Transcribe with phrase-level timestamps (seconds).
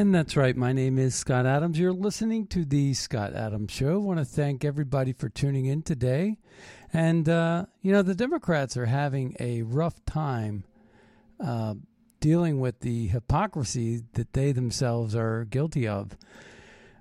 [0.00, 0.56] And that's right.
[0.56, 1.78] My name is Scott Adams.
[1.78, 3.92] You're listening to the Scott Adams Show.
[3.92, 6.38] I want to thank everybody for tuning in today.
[6.90, 10.64] And, uh, you know, the Democrats are having a rough time
[11.38, 11.74] uh,
[12.18, 16.16] dealing with the hypocrisy that they themselves are guilty of.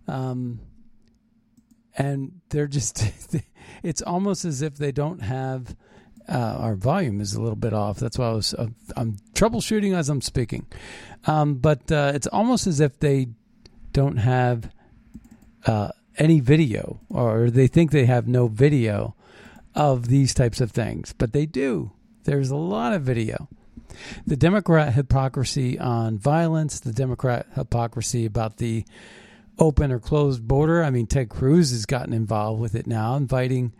[0.05, 0.59] Um,
[1.97, 3.01] and they're just,
[3.81, 5.73] it's almost as if they don't have.
[6.29, 7.97] Uh, our volume is a little bit off.
[7.99, 10.67] That's why I was uh, I'm troubleshooting as I'm speaking.
[11.25, 13.29] Um, but uh, it's almost as if they
[13.93, 14.71] don't have
[15.65, 19.15] uh, any video, or they think they have no video
[19.75, 21.91] of these types of things, but they do.
[22.25, 23.47] There's a lot of video.
[24.27, 28.85] The Democrat hypocrisy on violence, the Democrat hypocrisy about the
[29.57, 30.83] open or closed border.
[30.83, 33.73] I mean, Ted Cruz has gotten involved with it now, inviting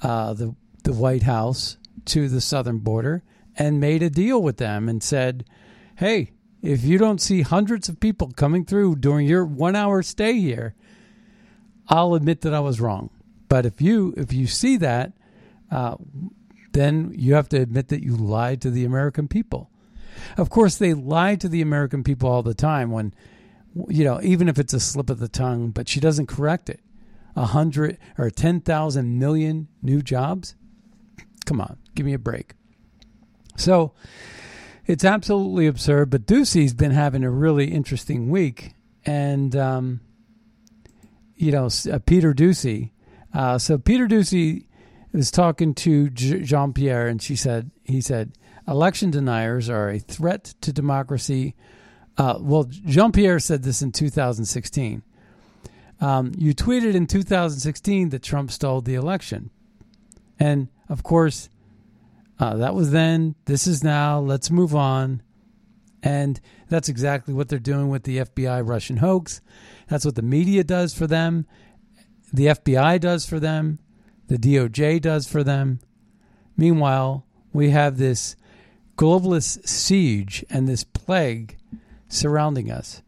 [0.00, 0.54] uh, the
[0.84, 1.76] the White House
[2.06, 3.22] to the southern border
[3.56, 5.44] and made a deal with them and said,
[5.96, 6.32] "Hey,
[6.62, 10.74] if you don't see hundreds of people coming through during your one hour stay here,
[11.88, 13.10] I'll admit that I was wrong.
[13.48, 15.12] But if you if you see that,
[15.70, 15.96] uh,
[16.72, 19.70] then you have to admit that you lied to the American people.
[20.36, 23.14] Of course, they lie to the American people all the time when,
[23.88, 26.80] you know, even if it's a slip of the tongue, but she doesn't correct it.
[27.34, 30.54] A hundred or 10,000 million new jobs?
[31.44, 32.54] Come on, give me a break.
[33.56, 33.92] So
[34.86, 38.74] it's absolutely absurd, but Doocy's been having a really interesting week.
[39.04, 40.00] And, um,
[41.36, 42.90] you know, uh, Peter Doocy.
[43.34, 44.66] Uh, so Peter Doocy
[45.12, 48.32] was talking to J- Jean Pierre, and she said, he said,
[48.66, 51.54] election deniers are a threat to democracy.
[52.16, 55.02] Uh, well, Jean Pierre said this in 2016.
[56.00, 59.50] Um, you tweeted in 2016 that Trump stole the election.
[60.38, 61.48] And of course,
[62.38, 63.34] uh, that was then.
[63.46, 64.20] This is now.
[64.20, 65.22] Let's move on.
[66.02, 66.38] And
[66.68, 69.40] that's exactly what they're doing with the FBI Russian hoax.
[69.88, 71.46] That's what the media does for them.
[72.30, 73.78] The FBI does for them.
[74.28, 75.80] The DOJ does for them.
[76.58, 77.24] Meanwhile,
[77.54, 78.36] we have this
[78.96, 81.56] globalist siege and this plague
[82.08, 83.00] surrounding us.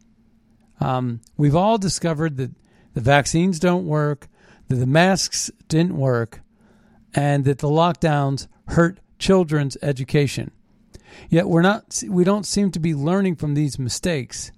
[0.79, 2.51] Um, we've all discovered that
[2.95, 4.27] the vaccines don't work,
[4.69, 6.41] that the masks didn't work,
[7.15, 10.51] and that the lockdowns hurt children's education.
[11.29, 14.51] Yet we're not we don't seem to be learning from these mistakes.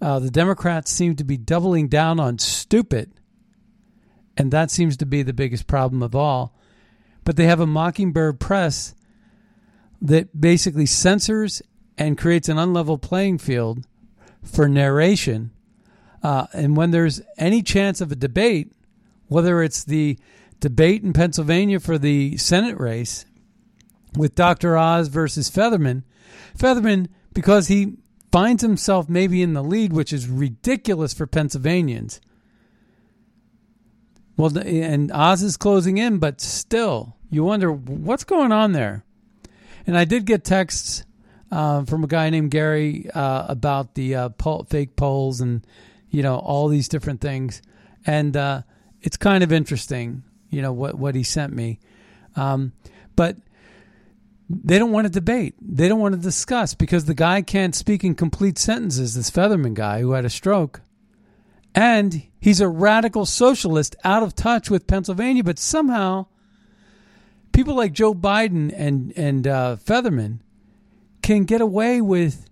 [0.00, 3.12] Uh, the Democrats seem to be doubling down on stupid,
[4.36, 6.54] and that seems to be the biggest problem of all.
[7.24, 8.94] But they have a mockingbird press
[10.00, 11.62] that basically censors
[11.98, 13.86] and creates an unlevel playing field
[14.42, 15.50] for narration.
[16.22, 18.72] Uh, and when there's any chance of a debate,
[19.28, 20.18] whether it's the
[20.60, 23.26] debate in Pennsylvania for the Senate race
[24.16, 24.76] with Dr.
[24.76, 26.04] Oz versus Fetterman.
[26.54, 27.96] Fetterman, because he
[28.32, 32.20] finds himself maybe in the lead, which is ridiculous for Pennsylvanians.
[34.36, 39.04] Well, and Oz is closing in, but still, you wonder what's going on there.
[39.86, 41.04] And I did get texts
[41.50, 45.66] uh, from a guy named Gary uh, about the uh, poll, fake polls and
[46.10, 47.62] you know all these different things,
[48.06, 48.62] and uh,
[49.00, 51.78] it's kind of interesting, you know what what he sent me.
[52.34, 52.72] Um,
[53.14, 53.36] but
[54.48, 55.54] they don't want to debate.
[55.60, 59.74] They don't want to discuss because the guy can't speak in complete sentences, this Fetterman
[59.74, 60.82] guy who had a stroke.
[61.74, 66.26] And he's a radical socialist out of touch with Pennsylvania, but somehow
[67.52, 70.42] people like Joe Biden and, and uh, Fetterman
[71.22, 72.48] can get away with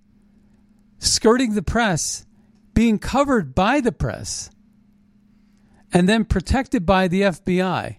[0.98, 2.26] skirting the press,
[2.74, 4.50] being covered by the press,
[5.94, 7.96] and then protected by the FBI.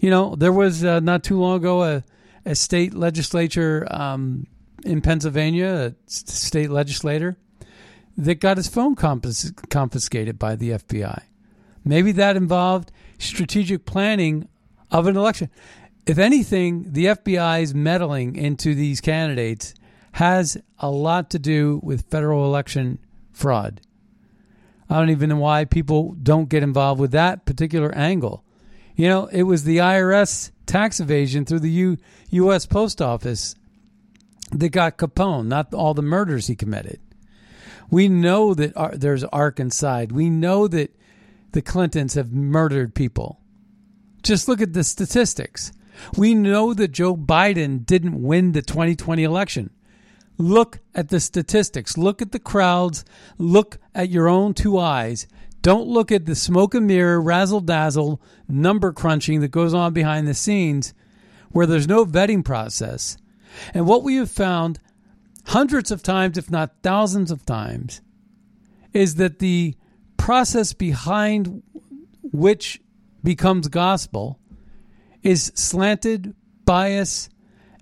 [0.00, 2.04] You know, there was uh, not too long ago a
[2.44, 4.46] a state legislature um,
[4.84, 7.36] in Pennsylvania, a state legislator,
[8.16, 11.22] that got his phone confis- confiscated by the FBI.
[11.84, 14.48] Maybe that involved strategic planning
[14.90, 15.50] of an election.
[16.06, 19.74] If anything, the FBI's meddling into these candidates
[20.12, 22.98] has a lot to do with federal election
[23.32, 23.80] fraud.
[24.90, 28.44] I don't even know why people don't get involved with that particular angle.
[28.96, 31.96] You know, it was the IRS tax evasion through the U,
[32.30, 32.66] U.S.
[32.66, 33.54] Post Office
[34.50, 37.00] that got Capone, not all the murders he committed.
[37.88, 40.10] We know that ar- there's Arkancide.
[40.10, 40.94] We know that
[41.52, 43.40] the Clintons have murdered people.
[44.22, 45.72] Just look at the statistics.
[46.16, 49.70] We know that Joe Biden didn't win the 2020 election.
[50.40, 51.98] Look at the statistics.
[51.98, 53.04] Look at the crowds.
[53.36, 55.26] Look at your own two eyes.
[55.60, 60.26] Don't look at the smoke and mirror, razzle dazzle, number crunching that goes on behind
[60.26, 60.94] the scenes
[61.50, 63.18] where there's no vetting process.
[63.74, 64.80] And what we have found
[65.48, 68.00] hundreds of times, if not thousands of times,
[68.94, 69.74] is that the
[70.16, 71.62] process behind
[72.22, 72.80] which
[73.22, 74.38] becomes gospel
[75.22, 76.34] is slanted,
[76.64, 77.30] biased,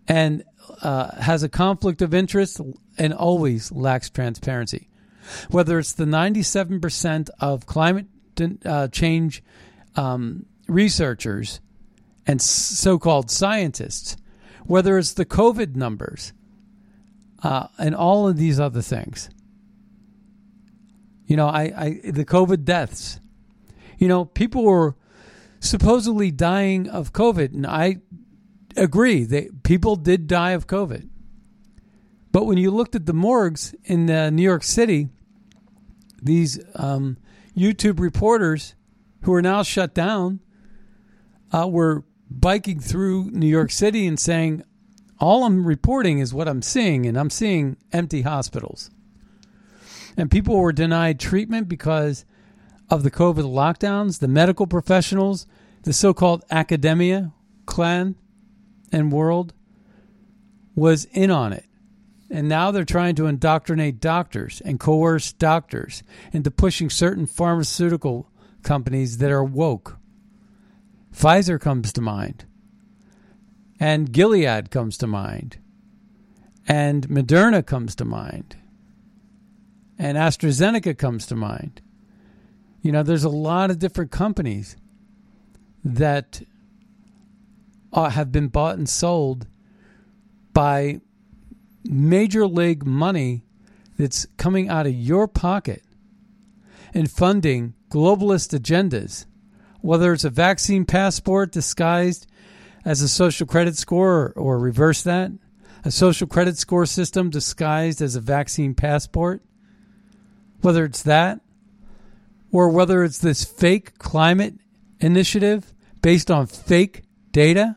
[0.08, 0.43] and
[0.82, 2.60] uh, has a conflict of interest
[2.96, 4.88] and always lacks transparency
[5.50, 8.06] whether it's the 97% of climate
[8.64, 9.42] uh, change
[9.96, 11.60] um, researchers
[12.26, 14.16] and so called scientists,
[14.64, 16.32] whether it's the COVID numbers,
[17.42, 19.30] uh, and all of these other things.
[21.26, 23.20] You know, I, I the COVID deaths.
[23.98, 24.96] You know, people were
[25.60, 27.98] supposedly dying of COVID, and I
[28.76, 31.08] agree that people did die of COVID.
[32.32, 35.08] But when you looked at the morgues in uh, New York City,
[36.22, 37.16] these um,
[37.56, 38.74] YouTube reporters
[39.22, 40.40] who are now shut down
[41.52, 44.62] uh, were biking through New York City and saying,
[45.18, 48.90] All I'm reporting is what I'm seeing, and I'm seeing empty hospitals.
[50.16, 52.24] And people were denied treatment because
[52.90, 54.18] of the COVID lockdowns.
[54.18, 55.46] The medical professionals,
[55.84, 57.32] the so called academia
[57.66, 58.16] clan
[58.93, 59.55] and world,
[60.75, 61.64] was in on it.
[62.31, 66.02] And now they're trying to indoctrinate doctors and coerce doctors
[66.32, 68.31] into pushing certain pharmaceutical
[68.62, 69.99] companies that are woke.
[71.14, 72.44] Pfizer comes to mind,
[73.81, 75.58] and Gilead comes to mind,
[76.67, 78.56] and Moderna comes to mind,
[79.99, 81.81] and AstraZeneca comes to mind.
[82.82, 84.76] You know, there's a lot of different companies
[85.82, 86.43] that
[87.93, 89.46] uh, have been bought and sold
[90.52, 91.00] by
[91.85, 93.44] major league money
[93.99, 95.82] that's coming out of your pocket
[96.94, 99.26] and funding globalist agendas,
[99.81, 102.26] whether it's a vaccine passport disguised
[102.85, 105.31] as a social credit score or, or reverse that,
[105.85, 109.42] a social credit score system disguised as a vaccine passport,
[110.61, 111.40] whether it's that,
[112.50, 114.54] or whether it's this fake climate
[115.00, 117.76] initiative based on fake data.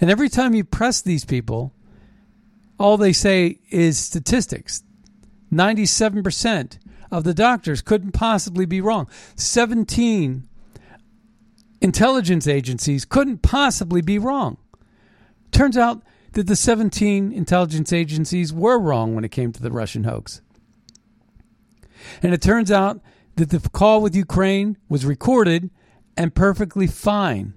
[0.00, 1.74] And every time you press these people,
[2.78, 4.82] all they say is statistics.
[5.52, 6.78] 97%
[7.10, 9.08] of the doctors couldn't possibly be wrong.
[9.36, 10.48] 17
[11.80, 14.56] intelligence agencies couldn't possibly be wrong.
[15.50, 20.04] Turns out that the 17 intelligence agencies were wrong when it came to the Russian
[20.04, 20.40] hoax.
[22.22, 23.00] And it turns out
[23.36, 25.70] that the call with Ukraine was recorded
[26.16, 27.54] and perfectly fine,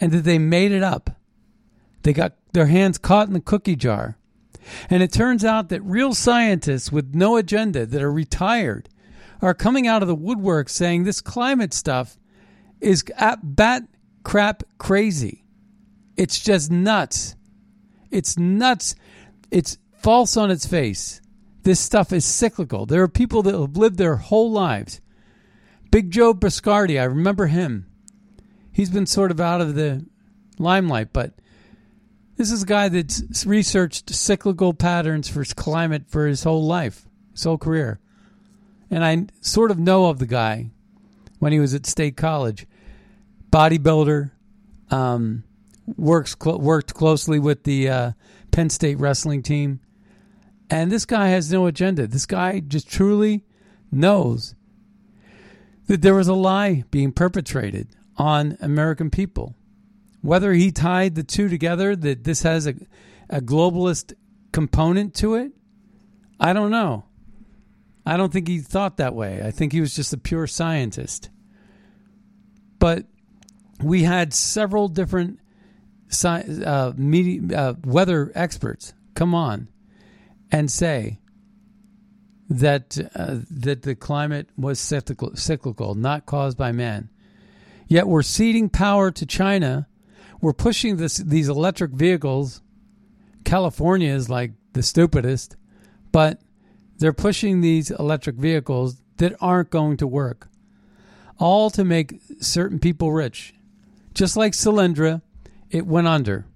[0.00, 1.10] and that they made it up.
[2.02, 4.16] They got their hands caught in the cookie jar.
[4.88, 8.88] And it turns out that real scientists with no agenda that are retired
[9.42, 12.18] are coming out of the woodwork saying this climate stuff
[12.80, 13.04] is
[13.42, 13.82] bat
[14.22, 15.44] crap crazy.
[16.16, 17.36] It's just nuts.
[18.10, 18.94] It's nuts.
[19.50, 21.20] It's false on its face.
[21.62, 22.86] This stuff is cyclical.
[22.86, 25.00] There are people that have lived their whole lives.
[25.90, 27.89] Big Joe Bastardi, I remember him.
[28.72, 30.04] He's been sort of out of the
[30.58, 31.32] limelight, but
[32.36, 37.06] this is a guy that's researched cyclical patterns for his climate for his whole life,
[37.32, 38.00] his whole career.
[38.90, 40.70] And I sort of know of the guy
[41.38, 42.66] when he was at State College.
[43.50, 44.30] Bodybuilder,
[44.90, 45.44] um,
[45.96, 48.12] works cl- worked closely with the uh,
[48.50, 49.80] Penn State wrestling team.
[50.68, 52.06] And this guy has no agenda.
[52.06, 53.44] This guy just truly
[53.90, 54.54] knows
[55.88, 57.88] that there was a lie being perpetrated
[58.20, 59.54] on American people.
[60.20, 62.74] Whether he tied the two together, that this has a,
[63.30, 64.12] a globalist
[64.52, 65.52] component to it,
[66.38, 67.06] I don't know.
[68.04, 69.42] I don't think he thought that way.
[69.42, 71.30] I think he was just a pure scientist.
[72.78, 73.06] But
[73.82, 75.38] we had several different
[76.10, 79.68] sci- uh, media, uh, weather experts come on
[80.52, 81.20] and say
[82.50, 87.08] that uh, that the climate was cyclical, cyclical, not caused by man.
[87.90, 89.88] Yet we're ceding power to China.
[90.40, 92.62] We're pushing this these electric vehicles.
[93.44, 95.56] California is like the stupidest,
[96.12, 96.40] but
[96.98, 100.48] they're pushing these electric vehicles that aren't going to work,
[101.38, 103.54] all to make certain people rich.
[104.14, 105.20] Just like Solyndra,
[105.68, 106.46] it went under.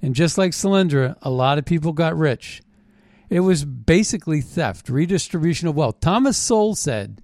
[0.00, 2.62] And just like Solyndra, a lot of people got rich.
[3.28, 5.98] It was basically theft, redistribution of wealth.
[5.98, 7.20] Thomas Sowell said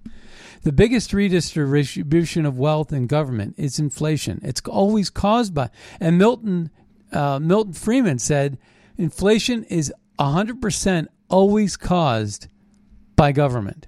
[0.63, 4.39] the biggest redistribution of wealth in government is inflation.
[4.43, 6.71] It's always caused by, and Milton
[7.11, 8.57] uh, Milton Friedman said
[8.97, 12.47] inflation is 100% always caused
[13.15, 13.87] by government.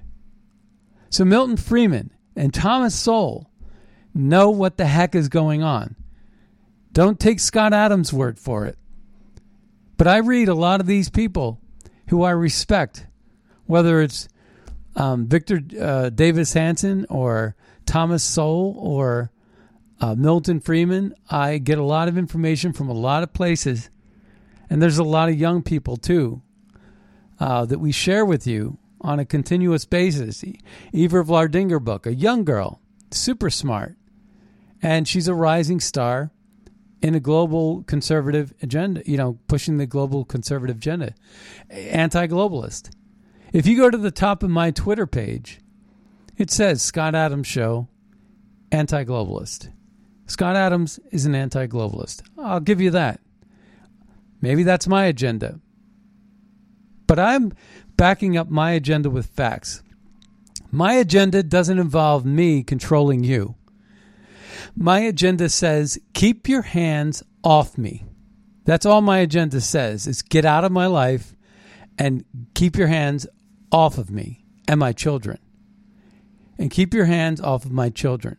[1.10, 3.50] So Milton Friedman and Thomas Sowell
[4.14, 5.96] know what the heck is going on.
[6.92, 8.78] Don't take Scott Adams' word for it.
[9.98, 11.60] But I read a lot of these people
[12.10, 13.08] who I respect,
[13.66, 14.28] whether it's
[14.96, 19.32] um, Victor uh, Davis Hanson or Thomas Sowell or
[20.00, 21.14] uh, Milton Friedman.
[21.30, 23.90] I get a lot of information from a lot of places,
[24.70, 26.42] and there's a lot of young people too
[27.40, 30.44] uh, that we share with you on a continuous basis.
[30.92, 32.80] Eva Vlaardingerbroek, a young girl,
[33.12, 33.96] super smart,
[34.82, 36.32] and she's a rising star
[37.02, 41.14] in a global conservative agenda, you know, pushing the global conservative agenda,
[41.70, 42.90] anti globalist.
[43.56, 45.62] If you go to the top of my Twitter page,
[46.38, 47.88] it says Scott Adams Show,
[48.70, 49.72] anti globalist.
[50.28, 52.22] Scott Adams is an anti globalist.
[52.38, 53.22] I'll give you that.
[54.42, 55.62] Maybe that's my agenda.
[57.08, 57.54] But I'm
[57.96, 59.82] backing up my agenda with facts.
[60.70, 63.56] My agenda doesn't involve me controlling you.
[64.76, 68.04] My agenda says keep your hands off me.
[68.66, 71.32] That's all my agenda says is get out of my life
[71.98, 73.26] and keep your hands
[73.76, 75.38] off of me and my children.
[76.58, 78.38] And keep your hands off of my children.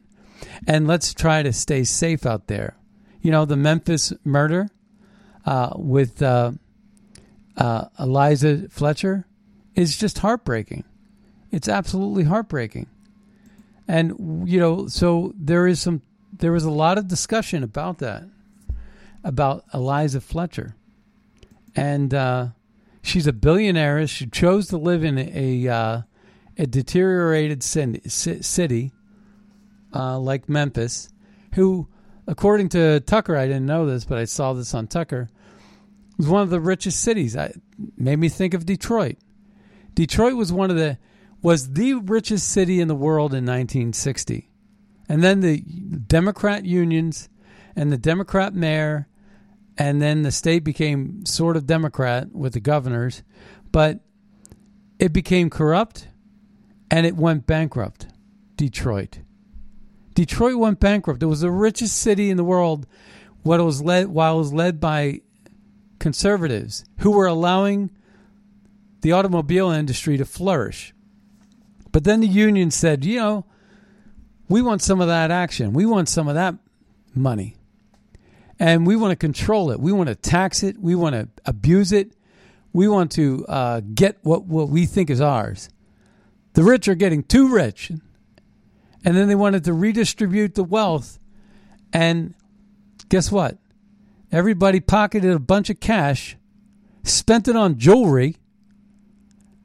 [0.66, 2.78] And let's try to stay safe out there.
[3.20, 4.70] You know, the Memphis murder
[5.44, 6.52] uh, with uh,
[7.54, 9.26] uh, Eliza Fletcher
[9.74, 10.84] is just heartbreaking.
[11.50, 12.86] It's absolutely heartbreaking.
[13.86, 16.00] And, you know, so there is some
[16.32, 18.24] there was a lot of discussion about that,
[19.22, 20.74] about Eliza Fletcher,
[21.74, 22.48] and uh,
[23.06, 24.06] she's a billionaire.
[24.06, 26.02] She chose to live in a uh,
[26.58, 28.92] a deteriorated city
[29.94, 31.08] uh, like Memphis,
[31.54, 31.88] who,
[32.26, 35.28] according to Tucker, I didn't know this, but I saw this on Tucker,
[36.16, 37.36] was one of the richest cities.
[37.36, 37.52] I
[37.96, 39.18] made me think of Detroit.
[39.94, 40.98] Detroit was one of the
[41.42, 44.50] was the richest city in the world in 1960.
[45.08, 47.28] And then the Democrat unions
[47.76, 49.06] and the Democrat mayor,
[49.78, 53.22] and then the state became sort of Democrat with the governors,
[53.72, 54.00] but
[54.98, 56.08] it became corrupt
[56.90, 58.06] and it went bankrupt.
[58.56, 59.18] Detroit.
[60.14, 61.22] Detroit went bankrupt.
[61.22, 62.86] It was the richest city in the world
[63.42, 65.20] what was led while it was led by
[65.98, 67.90] conservatives who were allowing
[69.02, 70.94] the automobile industry to flourish.
[71.92, 73.46] But then the union said, you know,
[74.48, 75.72] we want some of that action.
[75.72, 76.56] We want some of that
[77.14, 77.56] money.
[78.58, 79.80] And we want to control it.
[79.80, 80.78] We want to tax it.
[80.78, 82.12] We want to abuse it.
[82.72, 85.68] We want to uh, get what, what we think is ours.
[86.54, 87.90] The rich are getting too rich.
[89.04, 91.18] And then they wanted to redistribute the wealth.
[91.92, 92.34] And
[93.08, 93.58] guess what?
[94.32, 96.36] Everybody pocketed a bunch of cash,
[97.04, 98.36] spent it on jewelry,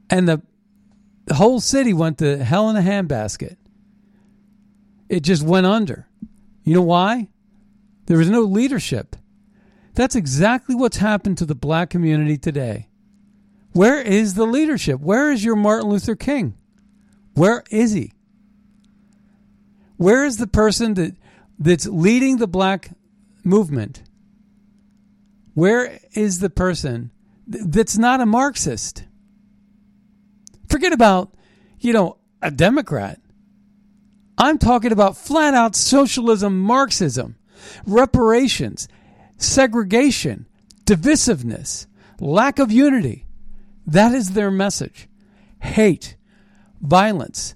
[0.10, 0.41] and the,
[1.25, 3.55] the whole city went to hell in a handbasket
[5.12, 6.07] it just went under.
[6.63, 7.27] You know why?
[8.05, 9.15] There was no leadership.
[9.93, 12.88] That's exactly what's happened to the black community today.
[13.74, 15.00] Where is the leadership?
[15.00, 16.55] Where is your Martin Luther King?
[17.34, 18.13] Where is he?
[19.98, 21.15] Where is the person that
[21.60, 22.89] that's leading the black
[23.43, 24.01] movement?
[25.53, 27.12] Where is the person
[27.46, 29.05] that's not a Marxist?
[30.70, 31.34] Forget about,
[31.79, 33.20] you know, a Democrat.
[34.38, 37.36] I'm talking about flat out socialism, Marxism,
[37.86, 38.88] reparations,
[39.38, 40.48] segregation,
[40.86, 41.88] divisiveness,
[42.20, 43.25] lack of unity.
[43.86, 45.08] That is their message.
[45.62, 46.15] Hate,
[46.82, 47.56] violence,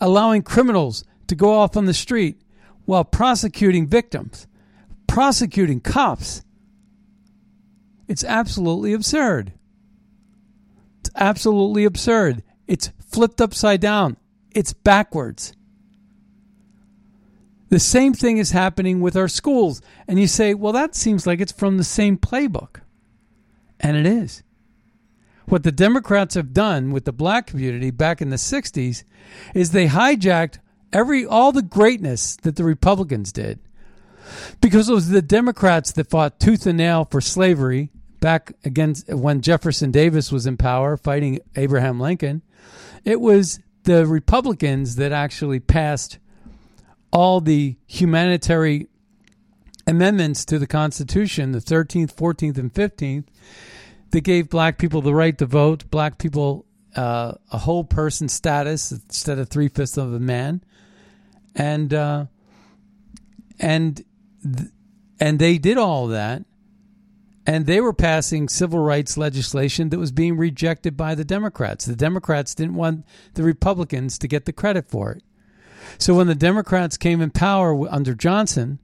[0.00, 2.40] allowing criminals to go off on the street
[2.84, 4.46] while prosecuting victims,
[5.06, 6.42] prosecuting cops.
[8.08, 9.52] It's absolutely absurd.
[11.00, 12.42] It's absolutely absurd.
[12.66, 14.16] It's flipped upside down.
[14.50, 15.54] It's backwards.
[17.74, 19.82] The same thing is happening with our schools.
[20.06, 22.76] And you say, well, that seems like it's from the same playbook.
[23.80, 24.44] And it is.
[25.46, 29.02] What the Democrats have done with the black community back in the 60s
[29.56, 30.60] is they hijacked
[30.92, 33.58] every all the greatness that the Republicans did.
[34.60, 37.90] Because it was the Democrats that fought tooth and nail for slavery
[38.20, 42.42] back against when Jefferson Davis was in power fighting Abraham Lincoln.
[43.04, 46.20] It was the Republicans that actually passed
[47.14, 48.88] all the humanitarian
[49.86, 53.26] amendments to the Constitution, the 13th, 14th, and 15th,
[54.10, 56.66] that gave black people the right to vote, black people
[56.96, 60.62] uh, a whole person status instead of three fifths of a man,
[61.54, 62.26] and uh,
[63.58, 64.04] and
[64.42, 64.70] th-
[65.18, 66.44] and they did all that,
[67.46, 71.84] and they were passing civil rights legislation that was being rejected by the Democrats.
[71.84, 73.04] The Democrats didn't want
[73.34, 75.22] the Republicans to get the credit for it.
[75.98, 78.78] So when the Democrats came in power under Johnson,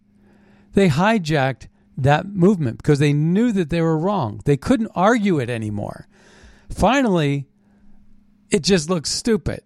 [0.72, 4.40] they hijacked that movement because they knew that they were wrong.
[4.44, 6.06] They couldn't argue it anymore.
[6.70, 7.46] Finally,
[8.50, 9.62] it just looks stupid.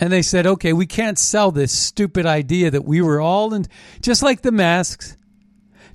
[0.00, 3.66] And they said, okay, we can't sell this stupid idea that we were all in,
[4.00, 5.16] just like the masks,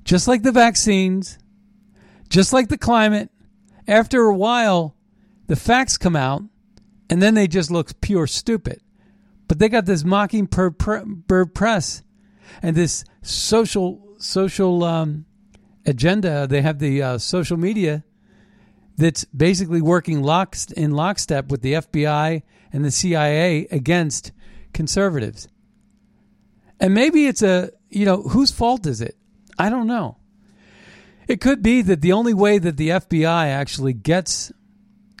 [0.04, 1.38] just like the vaccines,
[2.28, 3.30] just like the climate.
[3.86, 4.96] After a while,
[5.48, 6.42] the facts come out,
[7.10, 8.80] and then they just look pure stupid.
[9.50, 12.04] But they got this mockingbird press
[12.62, 15.26] and this social social um,
[15.84, 16.46] agenda.
[16.46, 18.04] They have the uh, social media
[18.96, 24.30] that's basically working lock, in lockstep with the FBI and the CIA against
[24.72, 25.48] conservatives.
[26.78, 29.16] And maybe it's a, you know, whose fault is it?
[29.58, 30.18] I don't know.
[31.26, 34.52] It could be that the only way that the FBI actually gets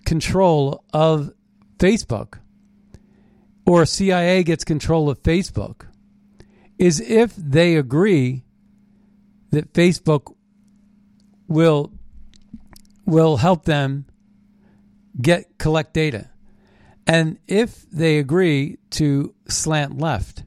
[0.04, 1.32] control of
[1.78, 2.38] Facebook
[3.70, 5.86] or CIA gets control of Facebook
[6.76, 8.42] is if they agree
[9.52, 10.34] that Facebook
[11.46, 11.92] will
[13.06, 14.06] will help them
[15.20, 16.30] get collect data.
[17.06, 20.42] And if they agree to slant left,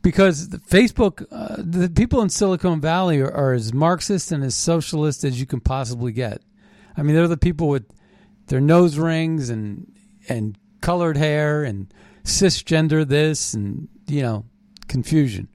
[0.00, 5.22] because Facebook, uh, the people in Silicon Valley are, are, as Marxist and as socialist
[5.22, 6.40] as you can possibly get.
[6.96, 7.84] I mean, they're the people with
[8.46, 9.92] their nose rings and
[10.30, 11.92] and colored hair and
[12.24, 14.44] cisgender this and, you know,
[14.86, 15.48] confusion.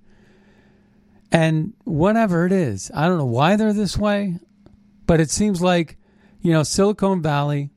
[1.32, 4.40] And whatever it is, I don't know why they're this way,
[5.06, 5.98] but it seems like,
[6.42, 7.70] you know, Silicon Valley,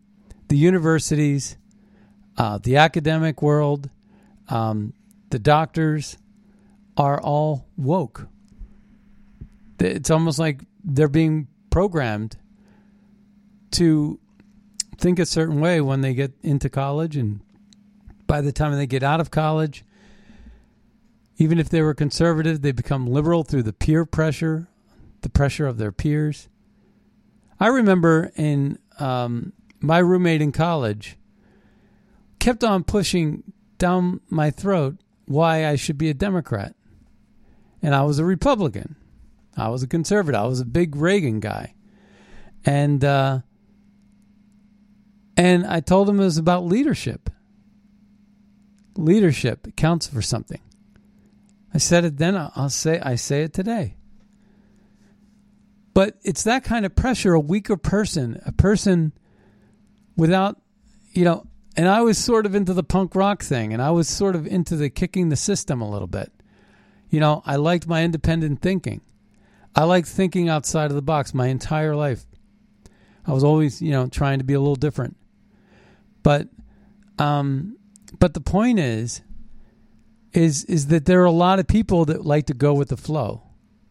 [0.49, 1.59] the universities,
[2.39, 3.91] uh, the academic world,
[4.49, 4.95] um,
[5.29, 6.17] the doctors
[6.97, 8.29] are all woke.
[9.79, 12.39] It's almost like they're being programmed
[13.73, 14.19] to
[15.03, 17.41] think a certain way when they get into college and
[18.27, 19.85] by the time they get out of college
[21.37, 24.69] even if they were conservative they become liberal through the peer pressure
[25.23, 26.49] the pressure of their peers.
[27.59, 31.17] I remember in um, my roommate in college
[32.39, 33.45] kept on pushing
[33.79, 36.75] down my throat why i should be a democrat.
[37.81, 38.97] And i was a republican.
[39.57, 40.41] I was a conservative.
[40.41, 41.75] I was a big reagan guy.
[42.65, 43.41] And uh,
[45.43, 47.29] and I told him it was about leadership.
[48.97, 50.61] Leadership counts for something.
[51.75, 53.97] I said it then, I'll say I say it today.
[55.95, 59.15] But it's that kind of pressure, a weaker person, a person
[60.17, 60.63] without,
[61.11, 61.45] you know,
[61.77, 64.47] and I was sort of into the punk rock thing and I was sort of
[64.47, 66.31] into the kicking the system a little bit.
[67.11, 69.01] You know, I liked my independent thinking.
[69.75, 72.27] I liked thinking outside of the box my entire life.
[73.27, 75.17] I was always, you know, trying to be a little different.
[76.23, 76.49] But
[77.19, 77.77] um,
[78.19, 79.23] but the point is
[80.33, 82.97] is is that there are a lot of people that like to go with the
[82.97, 83.43] flow,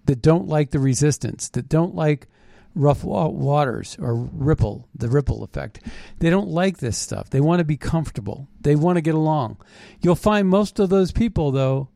[0.06, 2.28] that don't like the resistance, that don't like
[2.74, 5.82] rough waters or ripple, the ripple effect.
[6.20, 7.30] They don't like this stuff.
[7.30, 8.48] They want to be comfortable.
[8.62, 9.58] They want to get along.
[10.02, 11.90] You'll find most of those people though,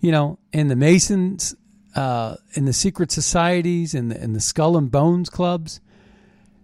[0.00, 1.54] you know, in the Masons,
[1.94, 5.80] uh, in the secret societies, in the in the skull and bones clubs,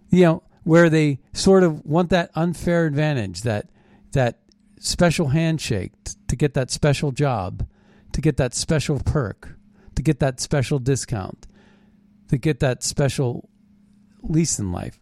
[0.09, 3.69] you know, where they sort of want that unfair advantage, that
[4.11, 4.39] that
[4.79, 5.91] special handshake
[6.27, 7.67] to get that special job,
[8.11, 9.55] to get that special perk,
[9.95, 11.47] to get that special discount.
[12.31, 13.49] to get that special
[14.23, 14.97] lease in life.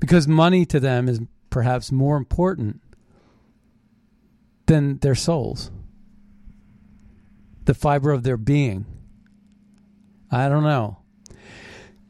[0.00, 1.20] Because money to them is
[1.50, 2.80] perhaps more important
[4.64, 5.70] than their souls,
[7.66, 8.86] the fiber of their being.
[10.30, 11.02] I don't know.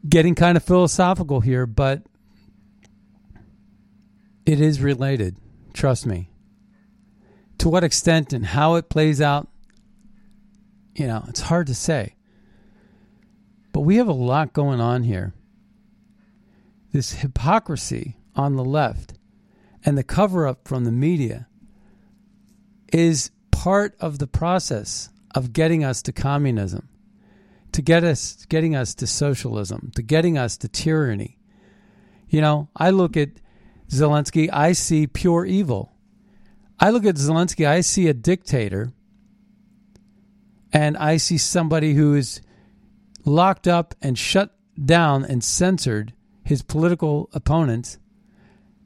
[0.09, 2.03] Getting kind of philosophical here, but
[4.45, 5.37] it is related.
[5.73, 6.31] Trust me.
[7.59, 9.49] To what extent and how it plays out,
[10.95, 12.17] you know, it's hard to say.
[13.73, 15.33] But we have a lot going on here.
[16.93, 19.15] This hypocrisy on the left
[19.85, 21.47] and the cover up from the media
[22.93, 26.89] is part of the process of getting us to communism,
[27.73, 31.39] to get us getting us to socialism, to getting us to tyranny.
[32.29, 33.31] You know, I look at
[33.93, 35.93] Zelensky, I see pure evil.
[36.81, 38.93] I look at Zelensky, I see a dictator,
[40.73, 42.41] and I see somebody who is
[43.25, 47.99] locked up and shut down and censored his political opponents.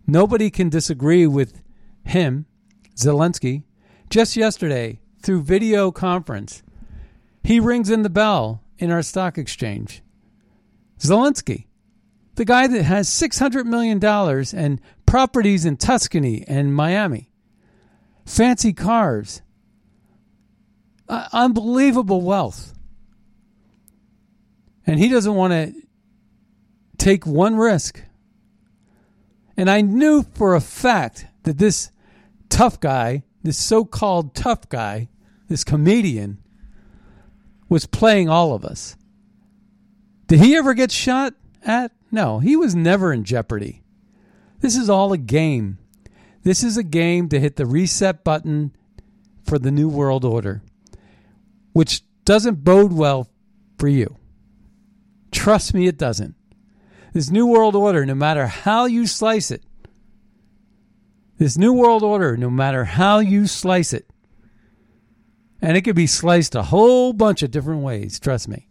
[0.06, 1.62] Nobody can disagree with
[2.04, 2.46] him,
[2.96, 3.62] Zelensky.
[4.10, 6.62] Just yesterday, through video conference,
[7.44, 10.02] he rings in the bell in our stock exchange.
[10.98, 11.66] Zelensky,
[12.34, 17.30] the guy that has $600 million and properties in Tuscany and Miami,
[18.24, 19.40] fancy cars,
[21.08, 22.74] uh, unbelievable wealth.
[24.86, 25.74] And he doesn't want to
[26.98, 28.02] take one risk.
[29.56, 31.90] And I knew for a fact that this
[32.48, 35.08] tough guy, this so called tough guy,
[35.48, 36.38] this comedian,
[37.68, 38.96] was playing all of us.
[40.26, 41.92] Did he ever get shot at?
[42.10, 43.82] No, he was never in jeopardy.
[44.66, 45.78] This is all a game.
[46.42, 48.74] This is a game to hit the reset button
[49.44, 50.60] for the New World Order,
[51.72, 53.28] which doesn't bode well
[53.78, 54.16] for you.
[55.30, 56.34] Trust me, it doesn't.
[57.12, 59.62] This New World Order, no matter how you slice it,
[61.38, 64.10] this New World Order, no matter how you slice it,
[65.62, 68.66] and it could be sliced a whole bunch of different ways, trust me.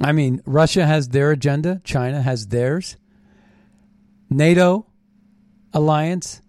[0.00, 2.98] I mean, Russia has their agenda, China has theirs.
[4.32, 4.86] NATO
[5.72, 6.42] alliance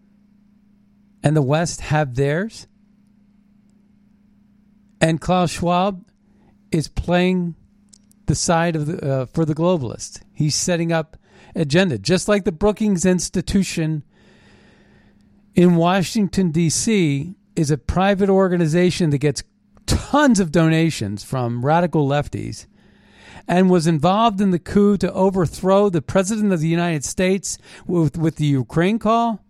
[1.24, 2.67] and the West have theirs.
[5.00, 6.06] And Klaus Schwab
[6.72, 7.56] is playing
[8.26, 10.22] the side of the uh, for the globalists.
[10.34, 11.17] He's setting up
[11.56, 14.04] agenda, just like the Brookings Institution
[15.56, 17.36] in Washington D.C.
[17.56, 19.43] is a private organization that gets
[19.86, 22.65] tons of donations from radical lefties
[23.47, 28.17] and was involved in the coup to overthrow the president of the United States with,
[28.17, 29.43] with the Ukraine call.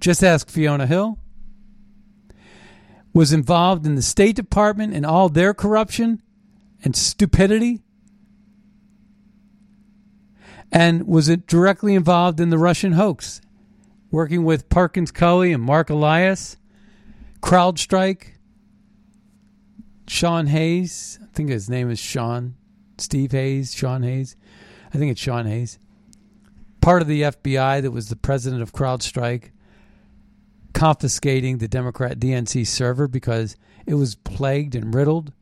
[0.00, 1.18] Just ask Fiona Hill.
[3.12, 6.22] Was involved in the State Department and all their corruption
[6.84, 7.82] and stupidity
[10.72, 13.40] and was it directly involved in the Russian hoax,
[14.10, 16.56] working with Perkins Coie and Marc Elias,
[17.40, 18.34] CrowdStrike,
[20.06, 21.18] Sean Hayes.
[21.22, 22.54] I think his name is Sean,
[23.00, 24.36] Steve Hayes, Sean Hayes.
[24.92, 25.78] I think it's Sean Hayes.
[26.80, 29.50] Part of the FBI that was the president of CrowdStrike,
[30.72, 35.32] confiscating the Democrat DNC server because it was plagued and riddled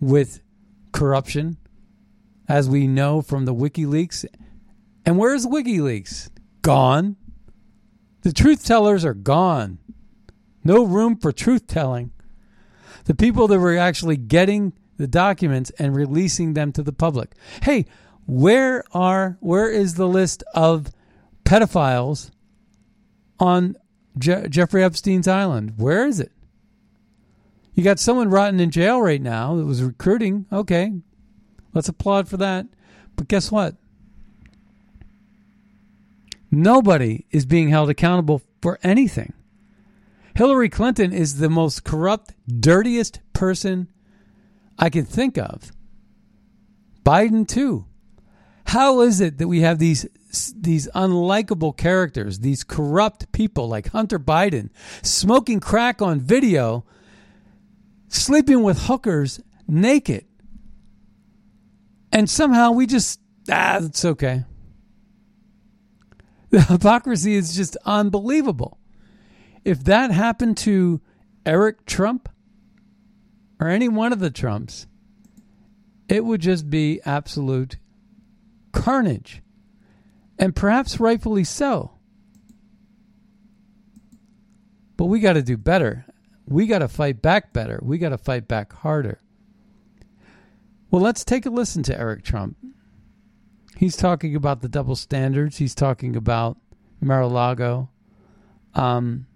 [0.00, 0.40] with
[0.92, 1.56] corruption,
[2.48, 4.24] as we know from the WikiLeaks.
[5.06, 6.30] And where's WikiLeaks?
[6.62, 7.16] Gone.
[8.22, 9.78] The truth tellers are gone.
[10.64, 12.10] No room for truth telling.
[13.04, 17.32] The people that were actually getting the documents and releasing them to the public.
[17.62, 17.86] Hey,
[18.26, 20.90] where are where is the list of
[21.44, 22.30] pedophiles
[23.38, 23.76] on
[24.18, 25.74] Je- Jeffrey Epstein's island?
[25.76, 26.32] Where is it?
[27.74, 30.46] You got someone rotting in jail right now that was recruiting.
[30.52, 30.92] Okay,
[31.72, 32.66] let's applaud for that.
[33.16, 33.74] But guess what?
[36.50, 39.32] Nobody is being held accountable for anything.
[40.36, 43.88] Hillary Clinton is the most corrupt, dirtiest person
[44.78, 45.72] I can think of.
[47.04, 47.86] Biden too.
[48.66, 50.06] How is it that we have these
[50.58, 54.70] these unlikable characters, these corrupt people like Hunter Biden,
[55.02, 56.84] smoking crack on video
[58.14, 60.24] sleeping with hookers naked.
[62.12, 64.44] And somehow we just, ah, it's okay.
[66.50, 68.78] The hypocrisy is just unbelievable.
[69.64, 71.00] If that happened to
[71.44, 72.28] Eric Trump
[73.60, 74.86] or any one of the Trumps,
[76.08, 77.78] it would just be absolute
[78.72, 79.42] carnage.
[80.38, 81.92] And perhaps rightfully so.
[84.96, 86.06] But we got to do better
[86.46, 87.80] we got to fight back better.
[87.82, 89.20] We got to fight back harder.
[90.90, 92.56] Well, let's take a listen to Eric Trump.
[93.76, 95.56] He's talking about the double standards.
[95.56, 96.58] He's talking about
[97.00, 97.90] Mar-a-Lago.
[98.74, 99.26] Um,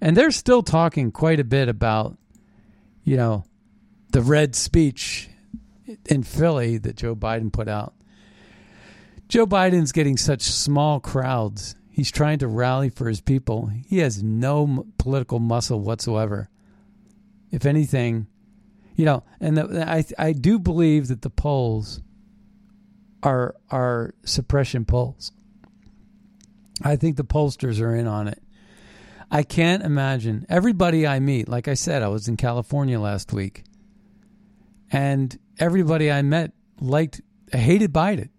[0.00, 2.16] and they're still talking quite a bit about,
[3.02, 3.44] you know,
[4.10, 5.28] the red speech
[6.06, 7.94] in Philly that Joe Biden put out.
[9.28, 11.76] Joe Biden's getting such small crowds.
[11.90, 13.70] He's trying to rally for his people.
[13.86, 16.48] He has no political muscle whatsoever.
[17.50, 18.26] If anything,
[18.96, 22.00] you know, and the, I I do believe that the polls
[23.22, 25.32] are are suppression polls.
[26.82, 28.42] I think the pollsters are in on it.
[29.30, 31.48] I can't imagine everybody I meet.
[31.48, 33.62] Like I said, I was in California last week,
[34.90, 37.20] and everybody I met liked
[37.52, 38.30] hated Biden.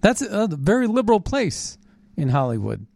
[0.00, 1.78] That's a, very liberal place
[2.16, 2.86] in Hollywood.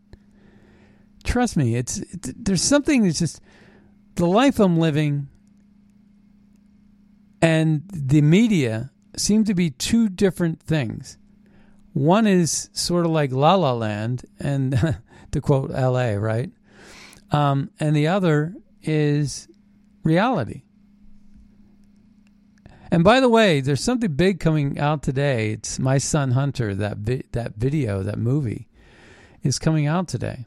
[1.22, 3.40] Trust me, it's it, there's something that's just
[4.14, 5.28] the life I'm living
[7.44, 11.18] and the media seem to be two different things.
[11.92, 14.96] One is sort of like La La Land, and
[15.32, 16.50] to quote L.A., right?
[17.30, 19.46] Um, and the other is
[20.02, 20.62] reality.
[22.94, 25.50] And by the way, there's something big coming out today.
[25.50, 26.76] It's My Son Hunter.
[26.76, 28.68] That vi- that video, that movie,
[29.42, 30.44] is coming out today,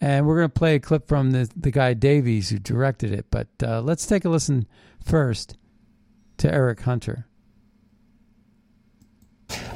[0.00, 3.26] and we're going to play a clip from the the guy Davies who directed it.
[3.30, 4.66] But uh, let's take a listen
[5.04, 5.56] first
[6.38, 7.28] to Eric Hunter.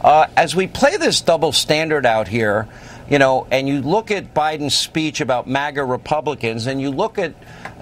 [0.00, 2.68] Uh, as we play this double standard out here,
[3.08, 7.34] you know, and you look at Biden's speech about MAGA Republicans, and you look at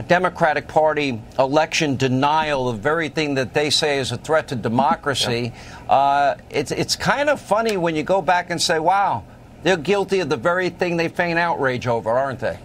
[0.09, 5.53] Democratic Party election denial, the very thing that they say is a threat to democracy,
[5.87, 5.93] yeah.
[5.93, 9.25] uh, it's it's kind of funny when you go back and say, "Wow,
[9.63, 12.59] they're guilty of the very thing they feign outrage over, aren't they?"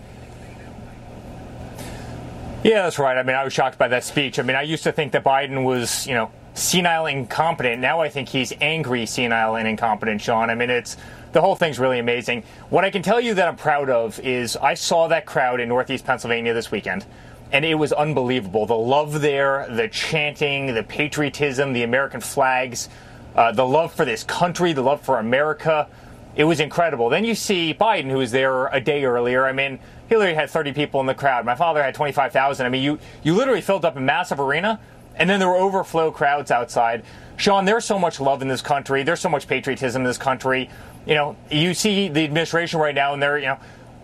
[2.63, 3.17] Yeah, that's right.
[3.17, 4.39] I mean, I was shocked by that speech.
[4.39, 7.82] I mean, I used to think that Biden was, you know, senile incompetent.
[7.82, 10.50] Now I think he's angry, senile, and incompetent, Sean.
[10.50, 10.98] I mean, it's
[11.38, 12.43] the whole thing's really amazing.
[12.71, 15.69] What I can tell you that I'm proud of is I saw that crowd in
[15.69, 17.06] Northeast Pennsylvania this weekend,
[17.52, 18.65] and it was unbelievable.
[18.65, 22.89] The love there, the chanting, the patriotism, the American flags,
[23.36, 25.88] uh, the love for this country, the love for America.
[26.36, 27.08] It was incredible.
[27.08, 29.45] Then you see Biden, who was there a day earlier.
[29.45, 31.45] I mean, Hillary had 30 people in the crowd.
[31.45, 32.65] My father had 25,000.
[32.65, 34.80] I mean, you, you literally filled up a massive arena,
[35.15, 37.04] and then there were overflow crowds outside.
[37.38, 39.04] Sean, there's so much love in this country.
[39.04, 40.71] There's so much patriotism in this country.
[41.08, 43.60] You know, you see the administration right now, and they're, you know,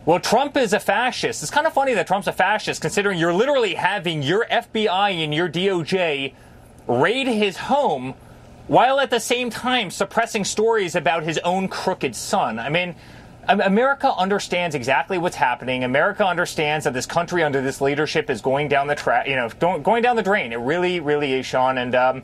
[0.06, 1.44] well, Trump is a fascist.
[1.44, 5.34] It's kind of funny that Trump's a fascist, considering you're literally having your FBI and
[5.34, 6.34] your DOJ
[6.88, 8.13] raid his home
[8.68, 12.60] while at the same time suppressing stories about his own crooked son.
[12.60, 12.96] I mean,
[13.48, 15.84] America understands exactly what's happening.
[15.84, 19.50] America understands that this country under this leadership is going down the track, you know,
[19.50, 20.54] going down the drain.
[20.54, 21.78] It really, really is, Sean.
[21.78, 22.24] And um,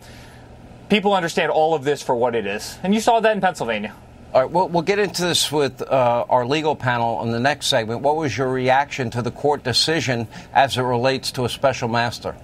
[0.89, 2.78] people understand all of this for what it is.
[2.84, 3.94] And you saw that in Pennsylvania.
[4.32, 7.65] All right, we'll, we'll get into this with uh, our legal panel in the next
[7.65, 8.02] segment.
[8.02, 12.36] What was your reaction to the court decision as it relates to a special master?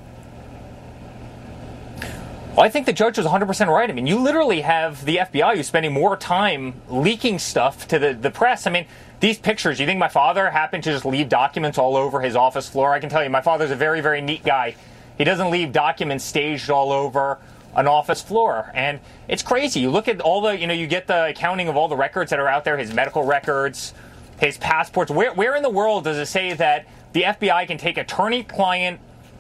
[2.55, 3.87] Well, I think the judge was 100% right.
[3.87, 8.15] I mean, you literally have the FBI who's spending more time leaking stuff to the,
[8.15, 8.65] the press.
[8.65, 8.87] I mean,
[9.19, 12.67] these pictures, you think my father happened to just leave documents all over his office
[12.67, 12.93] floor?
[12.93, 14.75] I can tell you, my father's a very, very neat guy.
[15.19, 17.37] He doesn't leave documents staged all over
[17.75, 18.71] an office floor.
[18.73, 19.79] And it's crazy.
[19.79, 22.29] You look at all the, you know, you get the accounting of all the records
[22.29, 23.93] that are out there, his medical records,
[24.39, 25.11] his passports.
[25.11, 28.99] Where, where in the world does it say that the FBI can take attorney client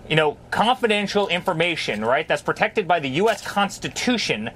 [0.09, 3.41] you know, confidential information, right, that's protected by the U.S.
[3.41, 4.51] Constitution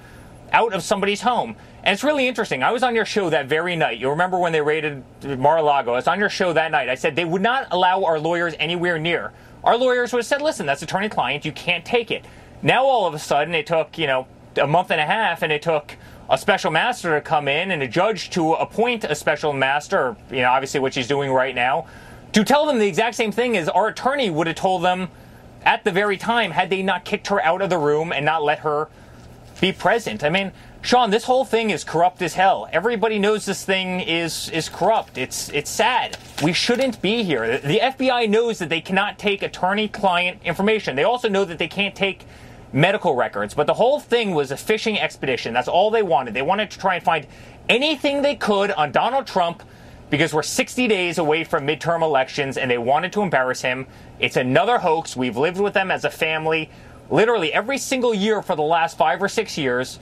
[0.51, 1.55] out of somebody's home.
[1.83, 2.61] And it's really interesting.
[2.61, 3.99] I was on your show that very night.
[3.99, 5.93] You remember when they raided Mar-a-Lago?
[5.93, 6.89] I was on your show that night.
[6.89, 9.31] I said they would not allow our lawyers anywhere near.
[9.63, 11.45] Our lawyers would have said, listen, that's attorney-client.
[11.45, 12.25] You can't take it.
[12.61, 15.51] Now, all of a sudden, it took, you know, a month and a half, and
[15.51, 15.95] it took
[16.29, 20.41] a special master to come in and a judge to appoint a special master, you
[20.41, 21.87] know, obviously what she's doing right now,
[22.33, 25.09] to tell them the exact same thing as our attorney would have told them
[25.63, 28.43] at the very time had they not kicked her out of the room and not
[28.43, 28.87] let her
[29.59, 30.23] be present.
[30.23, 32.69] I mean, Sean, this whole thing is corrupt as hell.
[32.71, 35.17] Everybody knows this thing is is corrupt.
[35.17, 36.17] It's it's sad.
[36.41, 37.57] We shouldn't be here.
[37.57, 40.95] The FBI knows that they cannot take attorney-client information.
[40.95, 42.25] They also know that they can't take
[42.71, 43.53] medical records.
[43.53, 45.53] But the whole thing was a fishing expedition.
[45.53, 46.33] That's all they wanted.
[46.33, 47.27] They wanted to try and find
[47.67, 49.63] anything they could on Donald Trump
[50.09, 53.87] because we're 60 days away from midterm elections and they wanted to embarrass him.
[54.19, 55.15] It's another hoax.
[55.15, 56.69] We've lived with them as a family
[57.09, 59.99] literally every single year for the last five or six years.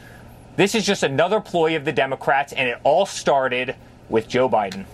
[0.55, 3.75] This is just another ploy of the Democrats, and it all started
[4.09, 4.85] with Joe Biden.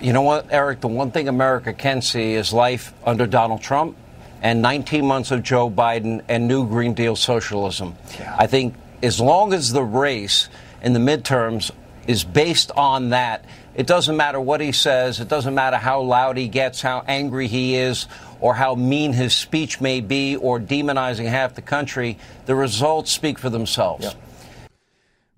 [0.00, 0.80] you know what, Eric?
[0.80, 3.96] The one thing America can see is life under Donald Trump
[4.42, 7.96] and 19 months of Joe Biden and new Green Deal socialism.
[8.38, 10.48] I think as long as the race
[10.82, 11.70] in the midterms
[12.06, 13.44] is based on that,
[13.74, 17.46] it doesn't matter what he says, it doesn't matter how loud he gets, how angry
[17.46, 18.06] he is,
[18.40, 22.18] or how mean his speech may be, or demonizing half the country.
[22.46, 24.14] The results speak for themselves.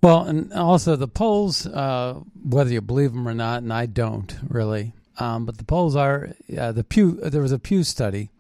[0.03, 4.33] Well, and also the polls, uh, whether you believe them or not, and I don't
[4.49, 7.19] really, um, but the polls are uh, the Pew.
[7.21, 8.31] There was a Pew study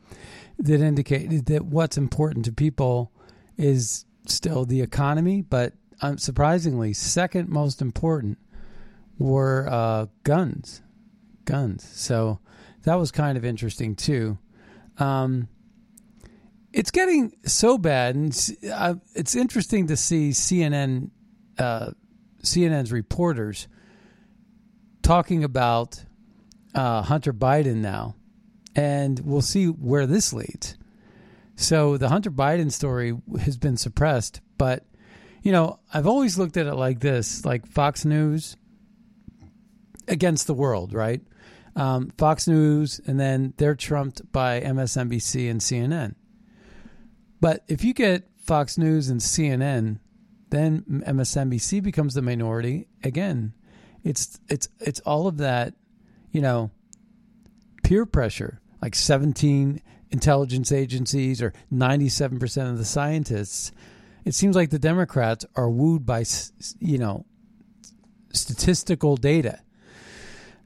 [0.58, 3.12] that indicated that what's important to people
[3.56, 8.38] is still the economy, but um, surprisingly, second most important
[9.18, 10.82] were uh, guns,
[11.44, 11.88] guns.
[11.92, 12.38] So
[12.84, 14.38] that was kind of interesting too.
[14.98, 15.48] Um,
[16.72, 21.10] it's getting so bad, and it's, uh, it's interesting to see CNN,
[21.58, 21.90] uh,
[22.42, 23.66] CNN's reporters
[25.02, 26.04] talking about
[26.74, 28.14] uh, Hunter Biden now,
[28.78, 30.76] and we'll see where this leads.
[31.56, 34.84] So the Hunter Biden story has been suppressed, but
[35.42, 38.56] you know I've always looked at it like this: like Fox News
[40.06, 41.20] against the world, right?
[41.74, 46.14] Um, Fox News, and then they're trumped by MSNBC and CNN.
[47.40, 49.98] But if you get Fox News and CNN,
[50.50, 53.54] then MSNBC becomes the minority again.
[54.04, 55.74] It's it's it's all of that,
[56.30, 56.70] you know,
[57.82, 58.60] peer pressure.
[58.80, 63.72] Like 17 intelligence agencies or 97% of the scientists.
[64.24, 66.24] It seems like the Democrats are wooed by
[66.80, 67.24] you know
[68.32, 69.60] statistical data.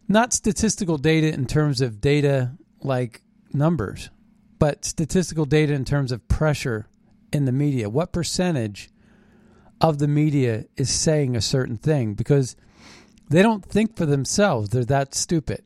[0.09, 3.23] Not statistical data in terms of data like
[3.53, 4.11] numbers,
[4.59, 6.89] but statistical data in terms of pressure
[7.33, 7.89] in the media.
[7.89, 8.91] What percentage
[9.81, 12.15] of the media is saying a certain thing?
[12.15, 12.57] Because
[13.29, 14.69] they don't think for themselves.
[14.69, 15.65] They're that stupid.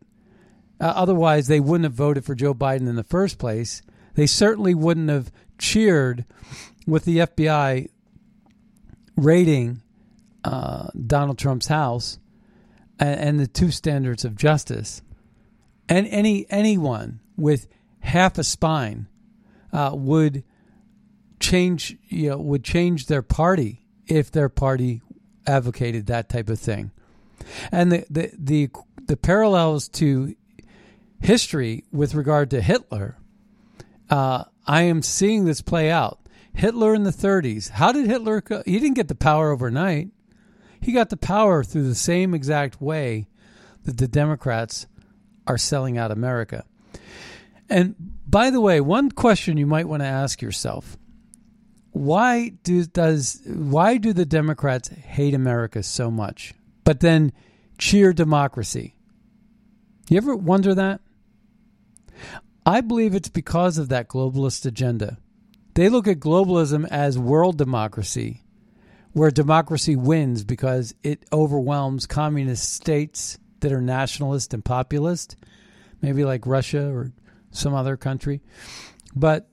[0.81, 3.83] Uh, otherwise, they wouldn't have voted for Joe Biden in the first place.
[4.15, 6.25] They certainly wouldn't have cheered
[6.87, 7.89] with the FBI
[9.17, 9.83] raiding
[10.45, 12.19] uh, Donald Trump's house
[12.99, 15.03] and, and, the two standards of justice.
[15.89, 17.67] And any anyone with
[18.01, 19.09] half a spine
[19.73, 20.45] uh, would
[21.41, 25.03] change, you know, would change their party if their party
[25.47, 26.93] advocated that type of thing.
[27.73, 28.71] And the the the,
[29.07, 30.35] the parallels to
[31.21, 33.19] history with regard to Hitler,
[34.11, 36.21] uh, I am seeing this play out.
[36.55, 37.71] Hitler in the 30s.
[37.71, 38.41] How did Hitler?
[38.41, 38.63] Go?
[38.65, 40.09] He didn't get the power overnight.
[40.81, 43.29] He got the power through the same exact way
[43.85, 44.87] that the Democrats
[45.47, 46.65] are selling out America.
[47.69, 47.95] And
[48.27, 50.97] by the way, one question you might want to ask yourself:
[51.91, 57.33] Why do does why do the Democrats hate America so much, but then
[57.79, 58.97] cheer democracy?
[60.09, 61.01] You ever wonder that?
[62.65, 65.19] I believe it's because of that globalist agenda.
[65.75, 68.43] They look at globalism as world democracy,
[69.13, 75.37] where democracy wins because it overwhelms communist states that are nationalist and populist,
[76.03, 77.13] maybe like Russia or
[77.51, 78.41] some other country.
[79.15, 79.49] But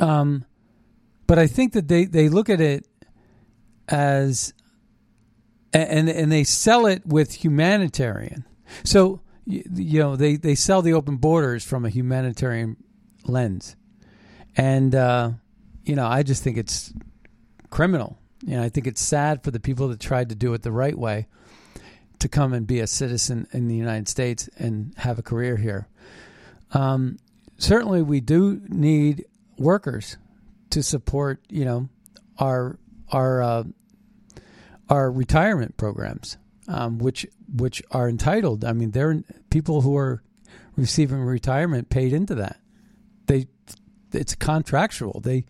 [0.00, 0.44] um,
[1.26, 2.86] but I think that they, they look at it
[3.88, 4.54] as
[5.72, 8.44] and and they sell it with humanitarian.
[8.84, 12.76] So you, you know they they sell the open borders from a humanitarian
[13.24, 13.76] lens,
[14.56, 15.30] and uh,
[15.84, 16.92] you know I just think it's
[17.70, 18.18] criminal.
[18.42, 20.70] You know I think it's sad for the people that tried to do it the
[20.70, 21.26] right way
[22.18, 25.88] to come and be a citizen in the United States and have a career here.
[26.72, 27.18] Um,
[27.56, 29.24] certainly, we do need
[29.56, 30.18] workers
[30.70, 31.88] to support you know
[32.38, 32.78] our
[33.10, 33.64] our uh,
[34.90, 36.36] our retirement programs
[36.68, 38.64] um, which which are entitled.
[38.64, 40.22] I mean, they're people who are
[40.76, 42.60] receiving retirement paid into that.
[43.26, 43.48] They
[44.12, 45.20] it's contractual.
[45.20, 45.44] They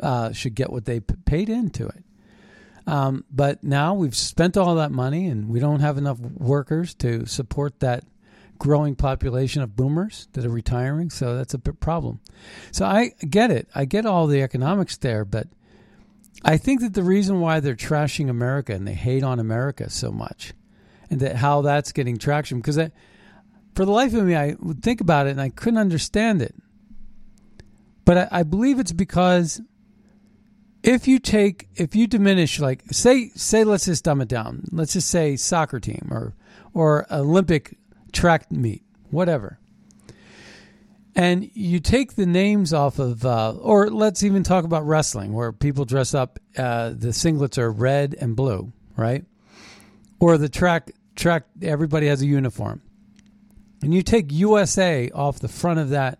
[0.00, 2.04] uh, should get what they paid into it.
[2.86, 7.26] Um, but now we've spent all that money and we don't have enough workers to
[7.26, 8.04] support that
[8.58, 11.10] growing population of boomers that are retiring.
[11.10, 12.20] So that's a big problem.
[12.70, 13.68] So I get it.
[13.74, 15.48] I get all the economics there, but
[16.44, 20.12] I think that the reason why they're trashing America and they hate on America so
[20.12, 20.52] much,
[21.10, 22.78] and that how that's getting traction, because
[23.74, 26.54] for the life of me, I would think about it and I couldn't understand it.
[28.04, 29.60] But I, I believe it's because
[30.86, 34.92] if you take if you diminish like say say let's just dumb it down let's
[34.92, 36.34] just say soccer team or
[36.74, 37.76] or olympic
[38.12, 39.58] track meet whatever
[41.16, 45.50] and you take the names off of, uh, or let's even talk about wrestling, where
[45.50, 46.38] people dress up.
[46.56, 49.24] Uh, the singlets are red and blue, right?
[50.20, 51.44] Or the track track.
[51.62, 52.82] Everybody has a uniform,
[53.82, 56.18] and you take USA off the front of that,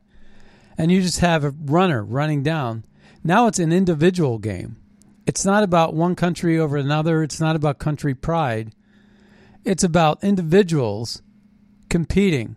[0.78, 2.84] and you just have a runner running down.
[3.22, 4.76] Now it's an individual game.
[5.26, 7.22] It's not about one country over another.
[7.22, 8.72] It's not about country pride.
[9.64, 11.20] It's about individuals
[11.90, 12.56] competing.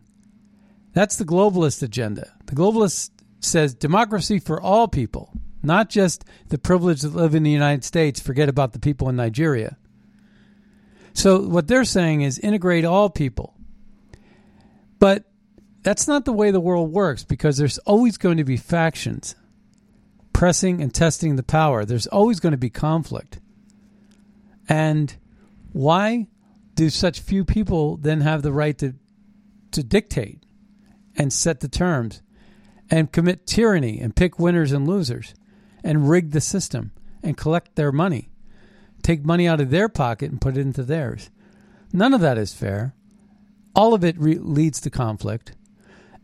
[0.93, 2.33] That's the globalist agenda.
[2.45, 5.31] The globalist says democracy for all people,
[5.61, 9.15] not just the privileged that live in the United States, forget about the people in
[9.15, 9.77] Nigeria.
[11.13, 13.55] So, what they're saying is integrate all people.
[14.99, 15.25] But
[15.81, 19.35] that's not the way the world works because there's always going to be factions
[20.33, 21.83] pressing and testing the power.
[21.83, 23.39] There's always going to be conflict.
[24.67, 25.13] And
[25.73, 26.27] why
[26.75, 28.95] do such few people then have the right to
[29.71, 30.43] to dictate
[31.19, 32.23] and set the terms
[32.89, 35.35] and commit tyranny and pick winners and losers
[35.83, 36.91] and rig the system
[37.21, 38.29] and collect their money?
[39.03, 41.29] Take money out of their pocket and put it into theirs.
[41.93, 42.95] None of that is fair.
[43.75, 45.53] All of it re- leads to conflict,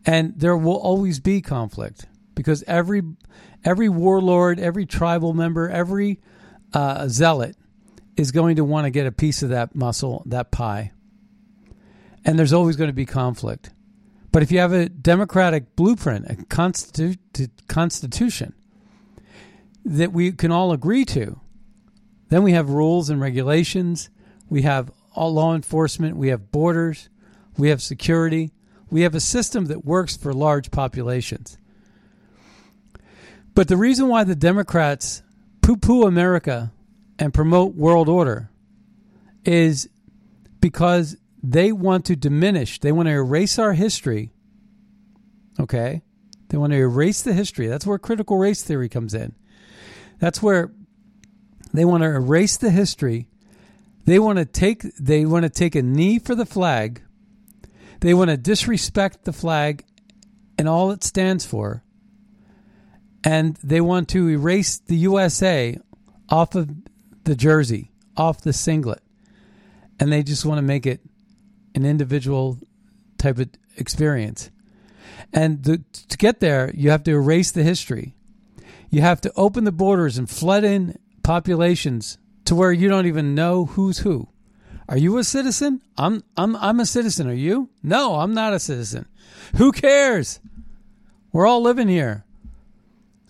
[0.05, 3.01] and there will always be conflict because every
[3.63, 6.19] every warlord, every tribal member, every
[6.73, 7.55] uh, zealot
[8.17, 10.91] is going to want to get a piece of that muscle, that pie.
[12.23, 13.69] And there's always going to be conflict.
[14.35, 18.53] But if you have a democratic blueprint, a constitu- constitution
[19.85, 21.39] that we can all agree to,
[22.27, 24.09] then we have rules and regulations.
[24.49, 26.17] We have law enforcement.
[26.17, 27.07] We have borders.
[27.57, 28.51] We have security.
[28.89, 31.57] We have a system that works for large populations.
[33.53, 35.23] But the reason why the Democrats
[35.61, 36.73] poo poo America
[37.17, 38.49] and promote world order
[39.45, 39.87] is
[40.59, 41.15] because
[41.51, 44.31] they want to diminish, they want to erase our history.
[45.59, 46.01] Okay?
[46.49, 47.67] They want to erase the history.
[47.67, 49.35] That's where critical race theory comes in.
[50.19, 50.71] That's where
[51.73, 53.27] they want to erase the history.
[54.05, 57.01] They want to take they want to take a knee for the flag.
[58.01, 59.83] They want to disrespect the flag
[60.57, 61.83] and all it stands for.
[63.23, 65.77] And they want to erase the USA
[66.29, 66.69] off of
[67.23, 69.01] the jersey, off the singlet.
[69.99, 71.01] And they just want to make it
[71.75, 72.57] an individual
[73.17, 74.49] type of experience.
[75.31, 78.15] And the, to get there, you have to erase the history.
[78.89, 83.35] You have to open the borders and flood in populations to where you don't even
[83.35, 84.29] know who's who.
[84.87, 85.81] Are you a citizen?
[85.97, 87.27] I'm I'm I'm a citizen.
[87.27, 87.69] Are you?
[87.81, 89.07] No, I'm not a citizen.
[89.57, 90.39] Who cares?
[91.31, 92.23] We're all living here.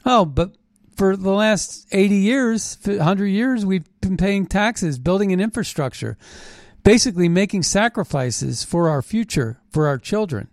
[0.06, 0.56] Oh, but
[0.96, 6.18] for the last 80 years, 100 years, we've been paying taxes, building an infrastructure,
[6.86, 10.48] basically making sacrifices for our future, for our children.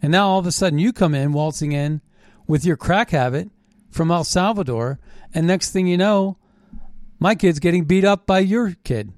[0.00, 2.00] And now all of a sudden you come in, waltzing in
[2.46, 3.50] with your crack habit
[3.90, 5.00] from El Salvador,
[5.34, 6.38] and next thing you know,
[7.18, 9.12] my kid's getting beat up by your kid,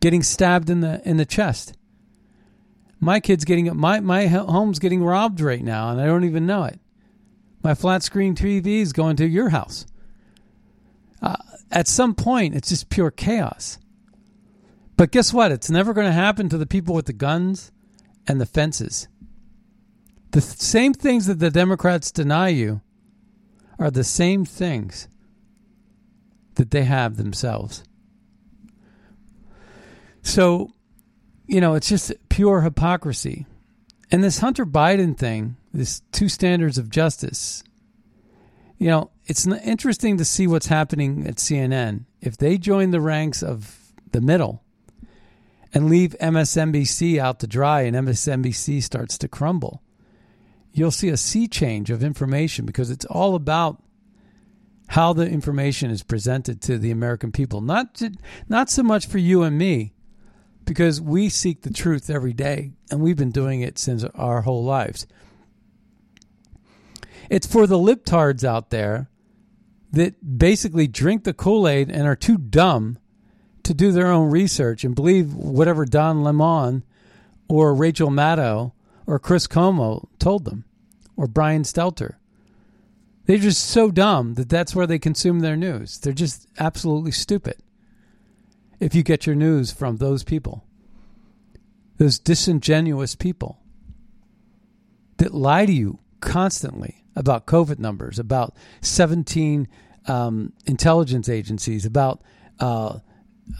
[0.00, 1.74] getting stabbed in the in the chest.
[2.98, 6.64] My kid's getting my my home's getting robbed right now, and I don't even know
[6.64, 6.80] it.
[7.62, 9.84] My flat screen TV is going to your house.
[11.20, 11.36] Uh,
[11.70, 13.78] at some point, it's just pure chaos.
[14.96, 15.52] But guess what?
[15.52, 17.72] It's never going to happen to the people with the guns
[18.26, 19.08] and the fences.
[20.30, 22.80] The th- same things that the Democrats deny you
[23.78, 25.08] are the same things
[26.54, 27.84] that they have themselves.
[30.22, 30.70] So,
[31.46, 33.46] you know, it's just pure hypocrisy.
[34.10, 37.64] And this Hunter Biden thing, this two standards of justice,
[38.78, 42.04] you know, it's interesting to see what's happening at CNN.
[42.20, 44.63] If they join the ranks of the middle
[45.74, 49.82] and leave MSNBC out to dry and MSNBC starts to crumble,
[50.72, 53.82] you'll see a sea change of information because it's all about
[54.88, 57.60] how the information is presented to the American people.
[57.60, 58.12] Not to,
[58.48, 59.94] not so much for you and me,
[60.64, 64.64] because we seek the truth every day, and we've been doing it since our whole
[64.64, 65.06] lives.
[67.28, 69.08] It's for the libtards out there
[69.92, 72.98] that basically drink the Kool Aid and are too dumb
[73.64, 76.84] to do their own research and believe whatever Don Lemon
[77.48, 78.72] or Rachel Maddow
[79.06, 80.64] or Chris Cuomo told them
[81.16, 82.14] or Brian Stelter.
[83.26, 85.98] They're just so dumb that that's where they consume their news.
[85.98, 87.56] They're just absolutely stupid
[88.80, 90.64] if you get your news from those people,
[91.96, 93.60] those disingenuous people
[95.16, 99.68] that lie to you constantly about COVID numbers, about 17
[100.06, 102.20] um, intelligence agencies, about
[102.60, 102.98] uh,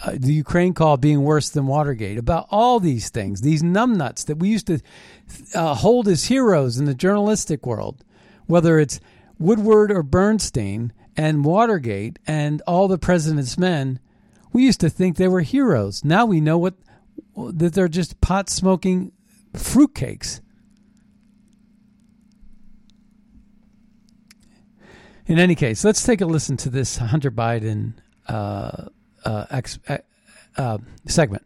[0.04, 4.38] uh, the Ukraine call being worse than Watergate, about all these things, these numbnuts that
[4.38, 4.80] we used to
[5.54, 8.04] uh, hold as heroes in the journalistic world,
[8.46, 9.00] whether it's
[9.38, 14.00] Woodward or Bernstein and Watergate and all the president's men,
[14.52, 16.04] we used to think they were heroes.
[16.04, 16.74] Now we know what
[17.36, 19.12] that they're just pot smoking
[19.52, 20.40] fruitcakes.
[25.26, 27.94] in any case, let's take a listen to this Hunter Biden
[28.28, 28.88] uh,
[29.24, 29.78] uh, ex,
[30.56, 31.44] uh, segment.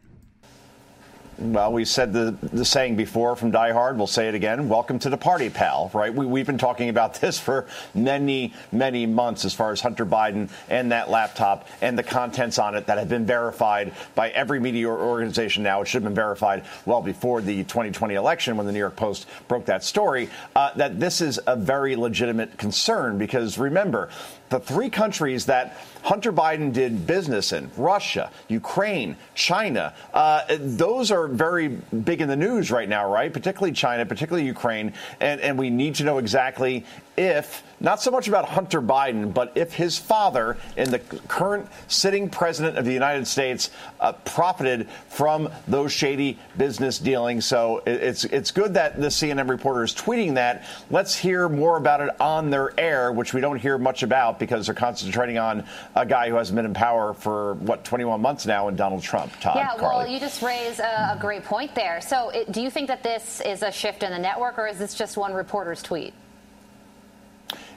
[1.39, 3.97] Well, we said the, the saying before from Die Hard.
[3.97, 4.68] We'll say it again.
[4.68, 5.89] Welcome to the party, pal.
[5.95, 6.12] Right?
[6.12, 10.51] We, we've been talking about this for many, many months as far as Hunter Biden
[10.68, 14.89] and that laptop and the contents on it that have been verified by every media
[14.89, 15.81] organization now.
[15.81, 19.29] It should have been verified well before the 2020 election when the New York Post
[19.47, 20.31] broke that story.
[20.57, 24.09] Uh, that this is a very legitimate concern because remember,
[24.49, 25.76] the three countries that
[26.09, 29.92] Hunter Biden did business in Russia, Ukraine, China.
[30.14, 33.30] Uh, those are very big in the news right now, right?
[33.30, 34.94] Particularly China, particularly Ukraine.
[35.20, 36.86] And, and we need to know exactly
[37.18, 42.30] if, not so much about Hunter Biden, but if his father and the current sitting
[42.30, 47.44] president of the United States uh, profited from those shady business dealings.
[47.44, 50.64] So it's, it's good that the CNN reporter is tweeting that.
[50.90, 54.66] Let's hear more about it on their air, which we don't hear much about because
[54.66, 55.66] they're concentrating on
[56.01, 59.32] a guy who hasn't been in power for, what, 21 months now in Donald Trump.
[59.40, 60.05] Todd, yeah, Carly.
[60.05, 62.01] well, you just raised a, a great point there.
[62.01, 64.78] So it, do you think that this is a shift in the network or is
[64.78, 66.14] this just one reporter's tweet?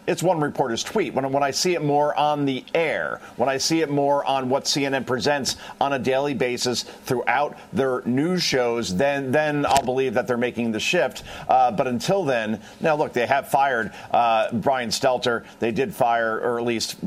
[0.08, 1.14] It's one reporter's tweet.
[1.14, 4.49] When, when I see it more on the air, when I see it more on
[4.49, 10.16] what CNN presents on a daily basis throughout their news shows, then then I'll believe
[10.16, 11.24] that they're making the shift.
[11.47, 15.43] Uh, but until then, now look, they have fired uh, Brian Stelter.
[15.60, 16.97] They did fire, or at least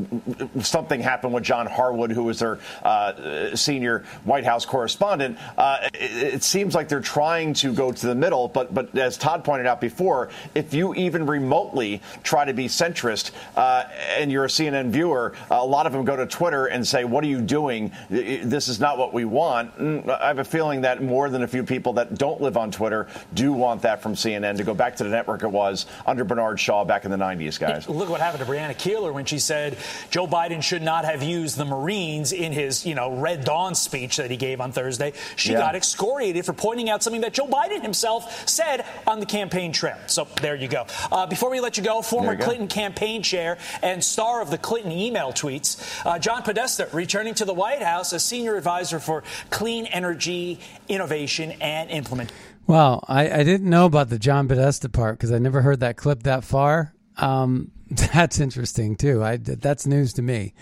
[0.60, 5.38] something happened with John Harwood, who was their uh, senior White House correspondent.
[5.56, 9.16] Uh, it, it seems like they're trying to go to the middle, but but as
[9.16, 13.84] Todd pointed out before, if you even remotely try to be centrist uh,
[14.18, 17.24] and you're a CNN viewer, a lot of them go to Twitter and say, What
[17.24, 17.92] are you doing?
[18.10, 19.76] This is not what we want.
[19.76, 22.70] And I have a feeling that more than a few people that don't live on
[22.70, 26.24] Twitter do want that from CNN to go back to the network it was under
[26.24, 27.88] Bernard Shaw back in the 90s, guys.
[27.88, 29.76] Look what happened to Brianna Keilar when she said
[30.10, 34.16] Joe Biden should not have used the Marines in his, you know, Red Dawn speech
[34.16, 35.12] that he gave on Thursday.
[35.36, 35.58] She yeah.
[35.58, 39.96] got excoriated for pointing out something that Joe Biden himself said on the campaign trail.
[40.06, 40.86] So there you go.
[41.10, 42.73] Uh, before we let you go, former you Clinton go.
[42.74, 47.54] Campaign chair and star of the Clinton email tweets, uh, John Podesta returning to the
[47.54, 50.58] White House as senior advisor for clean energy,
[50.88, 52.32] innovation, and implement.
[52.66, 55.96] Well, I, I didn't know about the John Podesta part because I never heard that
[55.96, 56.94] clip that far.
[57.16, 59.22] Um, that's interesting too.
[59.22, 60.54] I, that's news to me.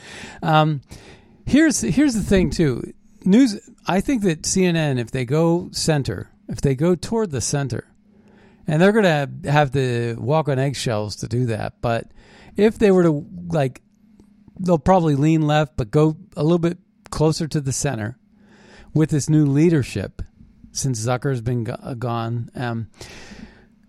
[0.43, 0.83] Um,
[1.47, 2.93] here's here's the thing too.
[3.25, 3.59] News.
[3.87, 7.92] I think that CNN, if they go center, if they go toward the center,
[8.73, 11.75] and they're going to have to walk on eggshells to do that.
[11.83, 12.07] But
[12.57, 13.83] if they were to like,
[14.59, 16.79] they'll probably lean left, but go a little bit
[17.11, 18.17] closer to the center
[18.95, 20.23] with this new leadership
[20.71, 22.51] since Zucker's been uh, gone.
[22.55, 22.89] Um,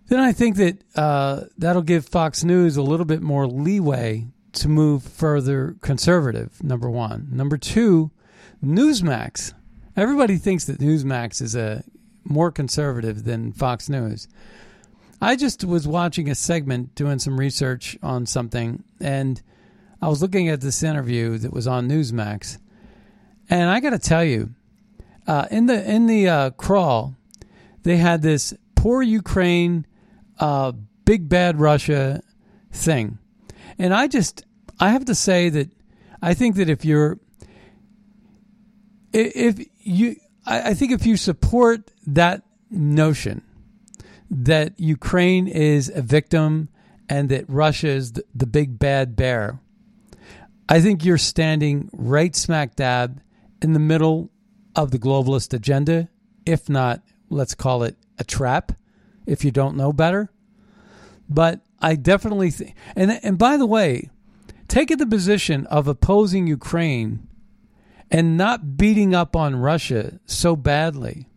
[0.07, 4.67] then I think that uh, that'll give Fox News a little bit more leeway to
[4.67, 6.61] move further conservative.
[6.61, 7.29] Number one.
[7.31, 8.11] Number two,
[8.61, 9.53] Newsmax.
[9.95, 11.85] Everybody thinks that Newsmax is a
[12.25, 14.27] more conservative than Fox News.
[15.23, 19.41] I just was watching a segment doing some research on something, and
[20.01, 22.57] I was looking at this interview that was on Newsmax,
[23.49, 24.53] and I got to tell you,
[25.25, 27.15] uh, in the in the uh, crawl,
[27.83, 29.87] they had this poor Ukraine,
[30.39, 30.73] uh,
[31.05, 32.21] big bad Russia
[32.73, 33.17] thing,
[33.79, 34.43] and I just
[34.77, 35.71] I have to say that
[36.21, 37.17] I think that if you're
[39.13, 43.41] if you I think if you support that notion
[44.33, 46.69] that Ukraine is a victim
[47.07, 49.59] and that Russia is the, big bad bear,
[50.67, 53.21] I think you're standing right smack dab
[53.61, 54.31] in the middle
[54.75, 56.09] of the globalist agenda,
[56.45, 58.71] if not, let's call it a trap,
[59.27, 60.31] if you don't know better.
[61.29, 64.09] But I definitely think, and, and by the way,
[64.67, 67.27] taking the position of opposing Ukraine
[68.09, 71.27] and not beating up on Russia so badly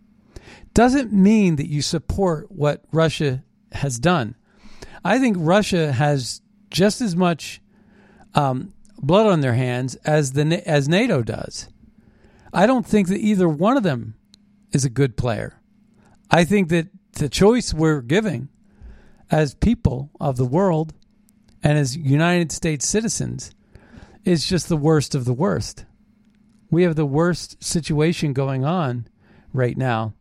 [0.76, 4.34] doesn't mean that you support what Russia has done.
[5.02, 7.62] I think Russia has just as much
[8.34, 11.70] um, blood on their hands as the as NATO does.
[12.52, 14.16] I don't think that either one of them
[14.70, 15.58] is a good player.
[16.30, 18.50] I think that the choice we're giving
[19.30, 20.92] as people of the world
[21.62, 23.50] and as United States citizens
[24.26, 25.86] is just the worst of the worst.
[26.70, 29.08] We have the worst situation going on
[29.54, 30.12] right now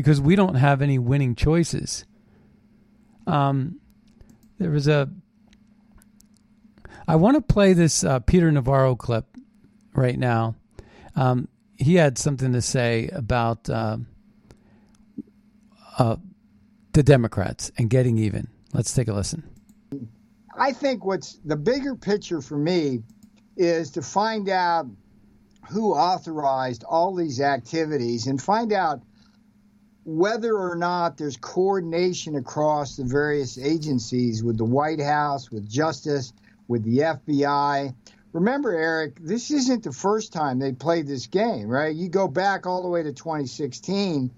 [0.00, 2.06] because we don't have any winning choices.
[3.26, 3.80] Um,
[4.58, 5.10] there was a.
[7.06, 9.26] I want to play this uh, Peter Navarro clip
[9.94, 10.54] right now.
[11.16, 13.98] Um, he had something to say about uh,
[15.98, 16.16] uh,
[16.92, 18.48] the Democrats and getting even.
[18.72, 19.48] Let's take a listen.
[20.56, 23.02] I think what's the bigger picture for me
[23.56, 24.86] is to find out
[25.68, 29.02] who authorized all these activities and find out
[30.04, 36.32] whether or not there's coordination across the various agencies with the White House, with Justice,
[36.68, 37.94] with the FBI.
[38.32, 41.94] Remember, Eric, this isn't the first time they played this game, right?
[41.94, 44.30] You go back all the way to 2016,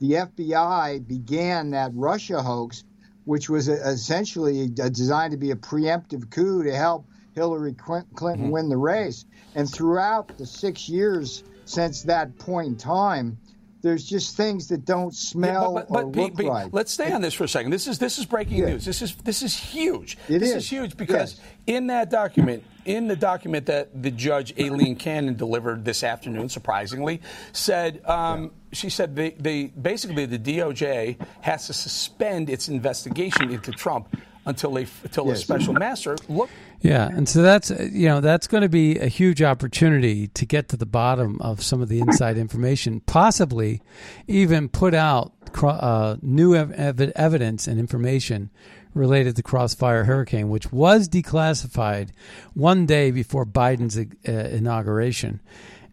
[0.00, 2.84] the FBI began that Russia hoax,
[3.24, 8.50] which was essentially designed to be a preemptive coup to help Hillary Clinton mm-hmm.
[8.50, 9.26] win the race.
[9.54, 13.38] And throughout the six years since that point in time,
[13.82, 16.72] there's just things that don't smell yeah, but, but, or look right.
[16.72, 17.70] Let's stay on this for a second.
[17.70, 18.66] This is this is breaking yeah.
[18.66, 18.84] news.
[18.84, 20.18] This is this is huge.
[20.28, 20.56] It this is.
[20.56, 21.40] is huge because yes.
[21.66, 27.20] in that document, in the document that the judge Aileen Cannon delivered this afternoon, surprisingly,
[27.52, 28.48] said um, yeah.
[28.72, 34.14] she said they, they basically the DOJ has to suspend its investigation into Trump
[34.46, 35.38] until they until yes.
[35.38, 36.50] a special master look
[36.82, 40.68] yeah, and so that's you know that's going to be a huge opportunity to get
[40.70, 43.82] to the bottom of some of the inside information, possibly
[44.26, 45.32] even put out
[45.62, 48.50] uh, new ev- evidence and information
[48.94, 52.10] related to Crossfire Hurricane, which was declassified
[52.54, 55.40] one day before Biden's uh, inauguration,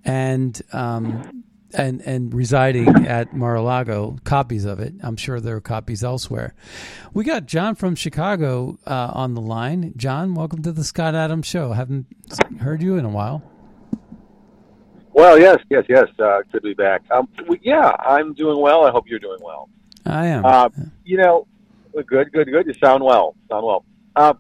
[0.06, 1.44] and um,
[1.74, 4.94] and and residing at Mar-a-Lago, copies of it.
[5.02, 6.54] I'm sure there are copies elsewhere.
[7.14, 9.94] We got John from Chicago uh, on the line.
[9.98, 11.74] John, welcome to the Scott Adams Show.
[11.74, 12.08] Haven't
[12.60, 13.44] heard you in a while.
[15.14, 16.06] Well, yes, yes, yes.
[16.20, 17.02] Uh, good to be back.
[17.10, 17.28] Um,
[17.62, 18.86] yeah, I'm doing well.
[18.86, 19.68] I hope you're doing well.
[20.06, 20.46] I am.
[20.46, 20.70] Uh,
[21.04, 21.48] you know,
[21.94, 22.68] good, good, good.
[22.68, 23.36] You sound well.
[23.50, 23.86] Sound well.
[24.16, 24.36] Uh,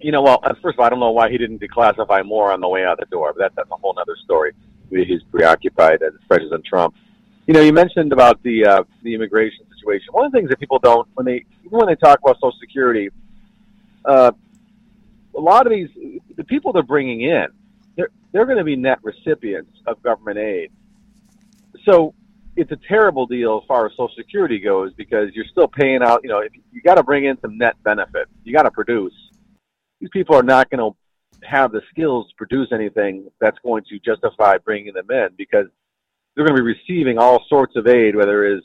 [0.00, 2.52] you know, well, uh, first of all, I don't know why he didn't declassify more
[2.52, 4.52] on the way out the door, but that, that's a whole other story
[4.90, 6.94] he's preoccupied as President Trump.
[7.46, 10.08] You know, you mentioned about the uh, the immigration situation.
[10.12, 12.52] One of the things that people don't when they even when they talk about Social
[12.60, 13.08] Security,
[14.04, 14.32] uh,
[15.36, 15.88] a lot of these
[16.36, 17.46] the people they're bringing in,
[17.96, 20.70] they're they're going to be net recipients of government aid.
[21.84, 22.14] So
[22.56, 26.20] it's a terrible deal as far as Social Security goes because you're still paying out.
[26.22, 28.28] You know, if you got to bring in some net benefit.
[28.44, 29.14] You got to produce.
[30.00, 30.97] These people are not going to
[31.42, 35.66] have the skills to produce anything that's going to justify bringing them in because
[36.34, 38.64] they're going to be receiving all sorts of aid, whether it is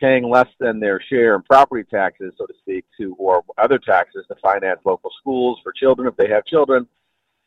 [0.00, 4.24] paying less than their share in property taxes, so to speak, to or other taxes
[4.28, 6.86] to finance local schools for children if they have children,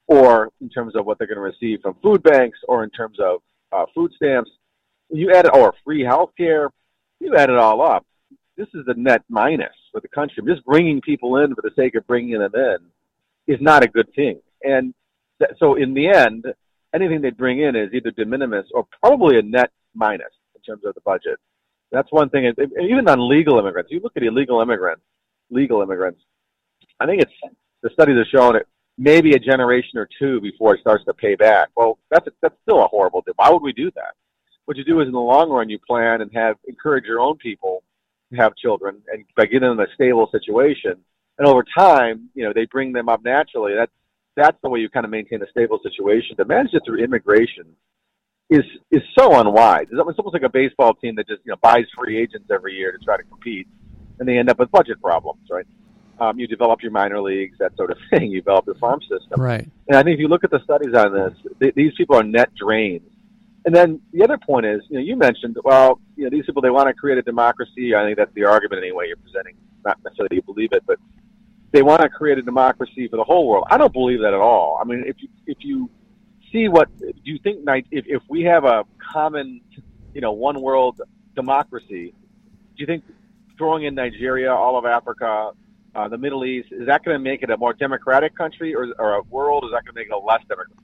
[0.08, 3.20] or in terms of what they're going to receive from food banks, or in terms
[3.20, 4.50] of uh, food stamps.
[5.10, 6.72] You add it, or free health care.
[7.20, 8.06] You add it all up.
[8.58, 10.44] This is the net minus for the country.
[10.46, 12.78] Just bringing people in for the sake of bringing them in
[13.48, 14.40] is not a good thing.
[14.64, 14.94] And
[15.40, 16.46] th- so in the end,
[16.94, 20.84] anything they bring in is either de minimis or probably a net minus in terms
[20.86, 21.40] of the budget.
[21.92, 22.48] That's one thing.
[22.48, 25.04] And Even on legal immigrants, you look at illegal immigrants,
[25.50, 26.22] legal immigrants.
[27.00, 27.32] I think it's
[27.84, 31.36] the studies have shown it maybe a generation or two before it starts to pay
[31.36, 31.70] back.
[31.76, 33.36] Well, that's a, that's still a horrible thing.
[33.38, 34.16] Why would we do that?
[34.66, 37.38] What you do is in the long run, you plan and have encourage your own
[37.38, 37.84] people
[38.32, 40.96] to have children, and by getting them in a stable situation,
[41.38, 43.74] and over time, you know, they bring them up naturally.
[43.76, 43.92] That's
[44.38, 46.38] that's the way you kind of maintain a stable situation.
[46.38, 47.66] To manage it through immigration
[48.50, 49.88] is is so unwise.
[49.92, 52.92] It's almost like a baseball team that just you know buys free agents every year
[52.92, 53.68] to try to compete,
[54.20, 55.66] and they end up with budget problems, right?
[56.20, 58.32] Um, you develop your minor leagues, that sort of thing.
[58.32, 59.68] You develop your farm system, right?
[59.88, 62.24] And I think if you look at the studies on this, they, these people are
[62.24, 63.10] net drains.
[63.66, 66.62] And then the other point is, you know, you mentioned, well, you know, these people
[66.62, 67.94] they want to create a democracy.
[67.94, 69.56] I think that's the argument anyway you're presenting.
[69.84, 71.00] Not necessarily you believe it, but
[71.72, 73.66] they want to create a democracy for the whole world.
[73.70, 74.80] I don't believe that at all.
[74.82, 75.90] I mean, if you if you
[76.52, 77.60] see what do you think
[77.92, 79.62] if if we have a common,
[80.14, 81.02] you know, one world
[81.36, 82.14] democracy,
[82.76, 83.04] do you think
[83.58, 85.52] throwing in Nigeria, all of Africa,
[85.96, 88.94] uh, the Middle East, is that going to make it a more democratic country or,
[89.00, 89.66] or a world?
[89.66, 90.76] Is that going to make it a less democratic?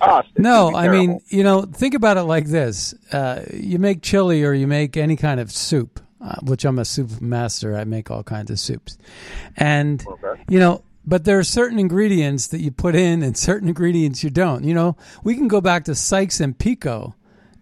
[0.00, 0.74] Us, no.
[0.74, 4.66] I mean, you know, think about it like this: uh, you make chili or you
[4.66, 7.76] make any kind of soup uh, which I'm a soup master.
[7.76, 8.98] I make all kinds of soups,
[9.56, 10.42] and okay.
[10.48, 14.30] you know, but there are certain ingredients that you put in and certain ingredients you
[14.30, 14.64] don't.
[14.64, 17.12] You know, we can go back to Sykes and Picot,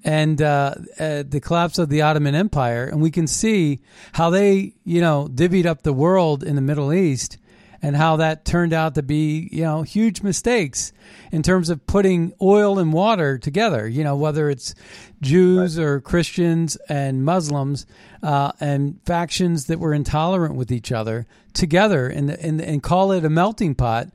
[0.04, 3.80] and uh, uh, the collapse of the Ottoman Empire, and we can see
[4.12, 7.38] how they, you know, divvied up the world in the Middle East
[7.80, 10.92] and how that turned out to be, you know, huge mistakes
[11.30, 13.86] in terms of putting oil and water together.
[13.86, 14.74] You know, whether it's
[15.20, 15.84] Jews right.
[15.84, 17.86] or Christians and Muslims
[18.22, 23.24] uh, and factions that were intolerant with each other together and, and, and call it
[23.24, 24.08] a melting pot.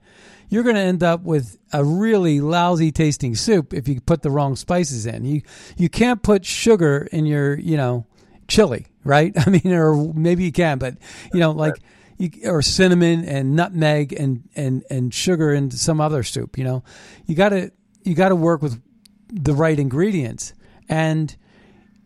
[0.50, 4.30] You're going to end up with a really lousy tasting soup if you put the
[4.30, 5.26] wrong spices in.
[5.26, 5.42] You
[5.78, 8.06] you can't put sugar in your you know
[8.48, 9.34] chili, right?
[9.48, 10.98] I mean, or maybe you can, but
[11.34, 11.76] you know, like
[12.24, 16.58] you, or cinnamon and nutmeg and and and sugar and some other soup.
[16.58, 16.84] You know,
[17.26, 17.72] you got to
[18.04, 18.82] you got to work with
[19.30, 20.54] the right ingredients
[20.90, 21.36] and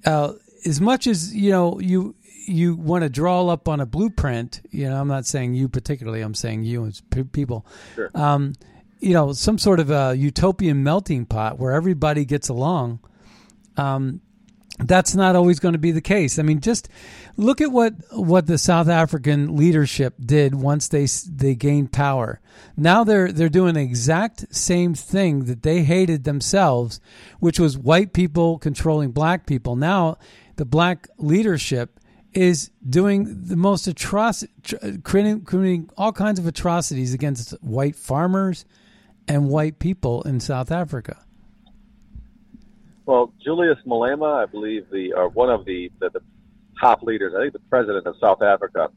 [0.06, 0.34] uh,
[0.66, 2.16] as much as you know you
[2.46, 6.22] you want to draw up on a blueprint you know i'm not saying you particularly
[6.22, 7.66] i'm saying you as p- people
[7.96, 8.10] Sure.
[8.16, 8.54] um,
[9.02, 13.00] you know some sort of a utopian melting pot where everybody gets along
[13.76, 14.22] um,
[14.80, 16.38] that's not always going to be the case.
[16.38, 16.88] I mean, just
[17.36, 22.40] look at what what the South African leadership did once they they gained power.
[22.76, 27.00] Now they're they're doing the exact same thing that they hated themselves,
[27.40, 29.76] which was white people controlling black people.
[29.76, 30.18] Now
[30.58, 32.00] the black leadership
[32.34, 34.48] is doing the most atrocious,
[35.04, 38.66] committing, committing all kinds of atrocities against white farmers
[39.28, 41.26] and white people in South Africa.
[43.08, 46.22] Well, Julius Malema, I believe the or one of the, the the
[46.80, 48.90] top leaders, I think the president of South Africa,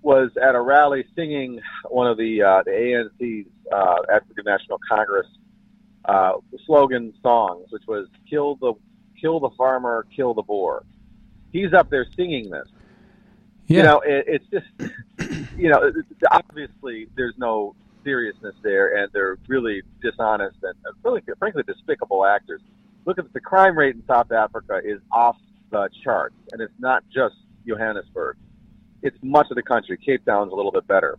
[0.00, 5.26] was at a rally singing one of the uh, the ANC's uh, African National Congress
[6.06, 6.32] uh,
[6.64, 8.72] slogan songs, which was "Kill the
[9.20, 10.86] kill the farmer, kill the Boer."
[11.52, 12.68] He's up there singing this.
[13.66, 13.76] Yeah.
[13.76, 15.92] You know, it, it's just you know,
[16.30, 22.62] obviously there's no seriousness there, and they're really dishonest and uh, really, frankly, despicable actors.
[23.06, 25.36] Look at the crime rate in South Africa is off
[25.70, 27.36] the charts, and it's not just
[27.66, 28.36] Johannesburg.
[29.02, 29.96] It's much of the country.
[30.04, 31.18] Cape Town's a little bit better.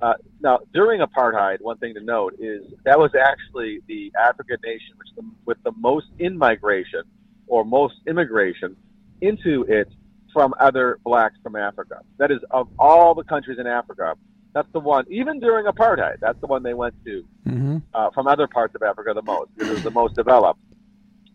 [0.00, 4.94] Uh, now, during apartheid, one thing to note is that was actually the African nation
[4.98, 7.02] which the, with the most in migration
[7.48, 8.76] or most immigration
[9.20, 9.88] into it
[10.32, 12.02] from other blacks from Africa.
[12.18, 14.14] That is, of all the countries in Africa,
[14.52, 17.76] that's the one, even during apartheid, that's the one they went to Mm-hmm.
[17.94, 19.50] uh, from other parts of Africa the most.
[19.56, 20.58] It was the most developed,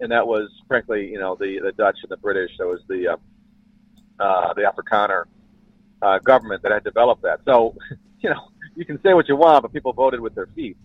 [0.01, 2.51] and that was frankly, you know, the the Dutch and the British.
[2.57, 3.17] That was the uh,
[4.21, 5.25] uh, the Afrikaner
[6.01, 7.39] uh, government that had developed that.
[7.45, 7.75] So,
[8.19, 10.75] you know, you can say what you want, but people voted with their feet.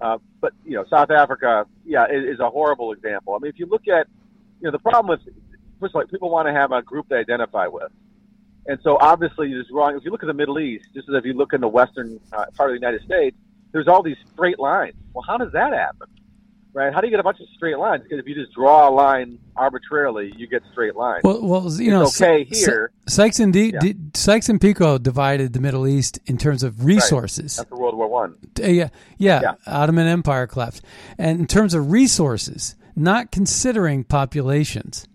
[0.00, 3.34] Uh, but you know, South Africa, yeah, is, is a horrible example.
[3.34, 4.06] I mean, if you look at,
[4.60, 5.34] you know, the problem with
[5.80, 7.90] first of all, people want to have a group they identify with.
[8.66, 9.96] And so obviously it's wrong.
[9.96, 12.20] If you look at the Middle East, just as if you look in the western
[12.32, 13.36] uh, part of the United States,
[13.72, 14.94] there's all these straight lines.
[15.14, 16.08] Well, how does that happen?
[16.72, 16.94] Right?
[16.94, 18.04] How do you get a bunch of straight lines?
[18.04, 21.22] Because if you just draw a line arbitrarily, you get straight lines.
[21.24, 22.92] Well, well, you know, it's okay Sy- here.
[23.08, 27.58] Sykes and D, D- Sykes and Picot divided the Middle East in terms of resources.
[27.58, 28.36] After World War One.
[28.62, 29.54] Uh, yeah, yeah, Yeah.
[29.66, 30.84] Ottoman Empire collapsed,
[31.18, 35.08] and in terms of resources, not considering populations.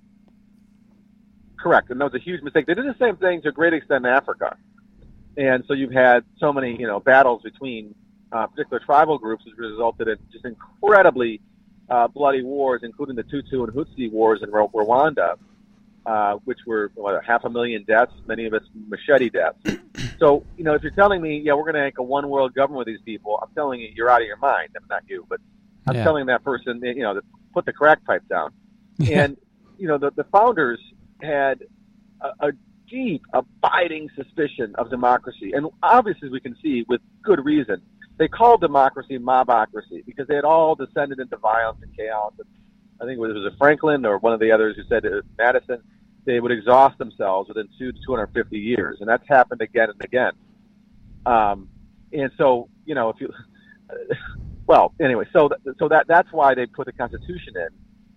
[1.57, 2.65] Correct, and that was a huge mistake.
[2.67, 4.57] They did the same thing to a great extent in Africa,
[5.37, 7.95] and so you've had so many, you know, battles between
[8.31, 11.41] uh, particular tribal groups, which resulted in just incredibly
[11.89, 15.35] uh, bloody wars, including the Tutsi and Hutsi wars in Rwanda,
[16.05, 19.57] uh, which were what, half a million deaths, many of us machete deaths.
[20.17, 22.53] So, you know, if you're telling me, yeah, we're going to make a one world
[22.53, 24.69] government with these people, I'm telling you, you're out of your mind.
[24.73, 25.41] I'm not you, but
[25.87, 26.03] I'm Yeah.
[26.03, 27.21] telling that person, you know, to
[27.53, 28.51] put the crack pipe down.
[29.11, 29.35] And,
[29.77, 30.79] you know, the, the founders
[31.21, 31.63] had
[32.21, 32.51] a, a
[32.89, 35.51] deep, abiding suspicion of democracy.
[35.53, 37.81] And obviously, we can see with good reason.
[38.17, 42.33] They called democracy mobocracy because they had all descended into violence and chaos.
[42.37, 42.47] And
[43.01, 45.81] I think it was, it Franklin or one of the others who said uh, Madison,
[46.25, 48.97] they would exhaust themselves within two to 250 years.
[48.99, 50.31] And that's happened again and again.
[51.25, 51.69] Um,
[52.13, 53.29] and so, you know, if you,
[54.67, 57.67] well, anyway, so th- so that that's why they put the Constitution in.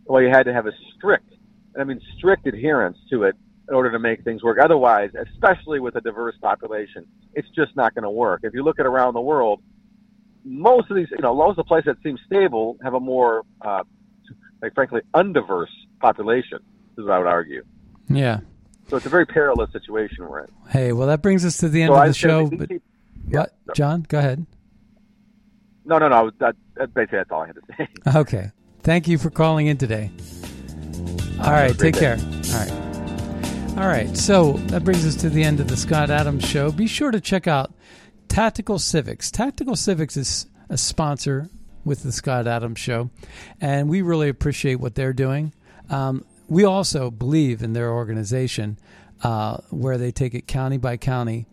[0.05, 1.31] Well, you had to have a strict,
[1.79, 3.37] I mean strict adherence to it
[3.69, 4.59] in order to make things work.
[4.63, 8.41] Otherwise, especially with a diverse population, it's just not going to work.
[8.43, 9.61] If you look at around the world,
[10.49, 13.43] most of these, you know, most of the places that seem stable have a more,
[13.61, 13.83] uh,
[14.63, 15.67] like frankly, undiverse
[16.01, 16.59] population.
[16.97, 17.65] Is what I would argue.
[18.09, 18.41] Yeah.
[18.89, 20.47] So it's a very perilous situation we're in.
[20.69, 22.47] Hey, well, that brings us to the end So of the show.
[22.51, 22.83] But keep-
[23.29, 24.05] what, John?
[24.09, 24.47] Go ahead.
[25.85, 26.31] No, no, no.
[26.41, 27.89] That, that basically that's all I had to say.
[28.19, 28.51] Okay.
[28.83, 30.11] Thank you for calling in today.
[31.41, 31.79] All right.
[31.79, 32.01] Take day.
[32.01, 32.17] care.
[32.19, 33.79] All right.
[33.79, 34.17] All right.
[34.17, 36.73] So that brings us to the end of the Scott Adams Show.
[36.73, 37.73] Be sure to check out
[38.29, 39.31] Tactical Civics.
[39.31, 41.49] Tactical Civics is a sponsor
[41.85, 43.11] with the Scott Adams Show,
[43.61, 45.53] and we really appreciate what they're doing.
[45.91, 48.79] Um, we also believe in their organization
[49.23, 51.47] uh, where they take it county by county,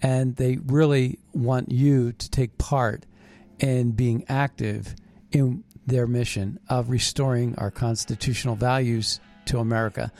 [0.00, 3.06] and they really want you to take part
[3.58, 4.94] in being active
[5.30, 10.12] in their mission of restoring our constitutional values to America.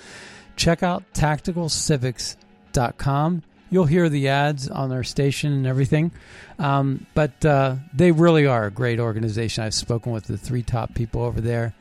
[0.56, 3.42] Check out tacticalcivics.com.
[3.72, 6.12] You'll hear the ads on their station and everything.
[6.58, 9.64] Um, but uh, they really are a great organization.
[9.64, 11.74] I've spoken with the three top people over there,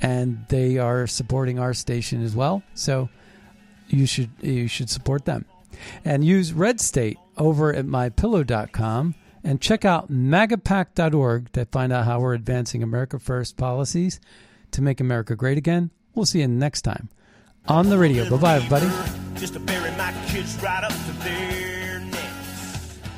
[0.00, 2.62] and they are supporting our station as well.
[2.74, 3.08] So
[3.88, 5.44] you should you should support them
[6.04, 12.20] and use Red State over at mypillow.com and check out magapack.org to find out how
[12.20, 14.20] we're advancing America First policies
[14.70, 15.90] to make America great again.
[16.14, 17.08] We'll see you next time
[17.68, 18.28] on the radio.
[18.30, 18.86] Bye bye, everybody.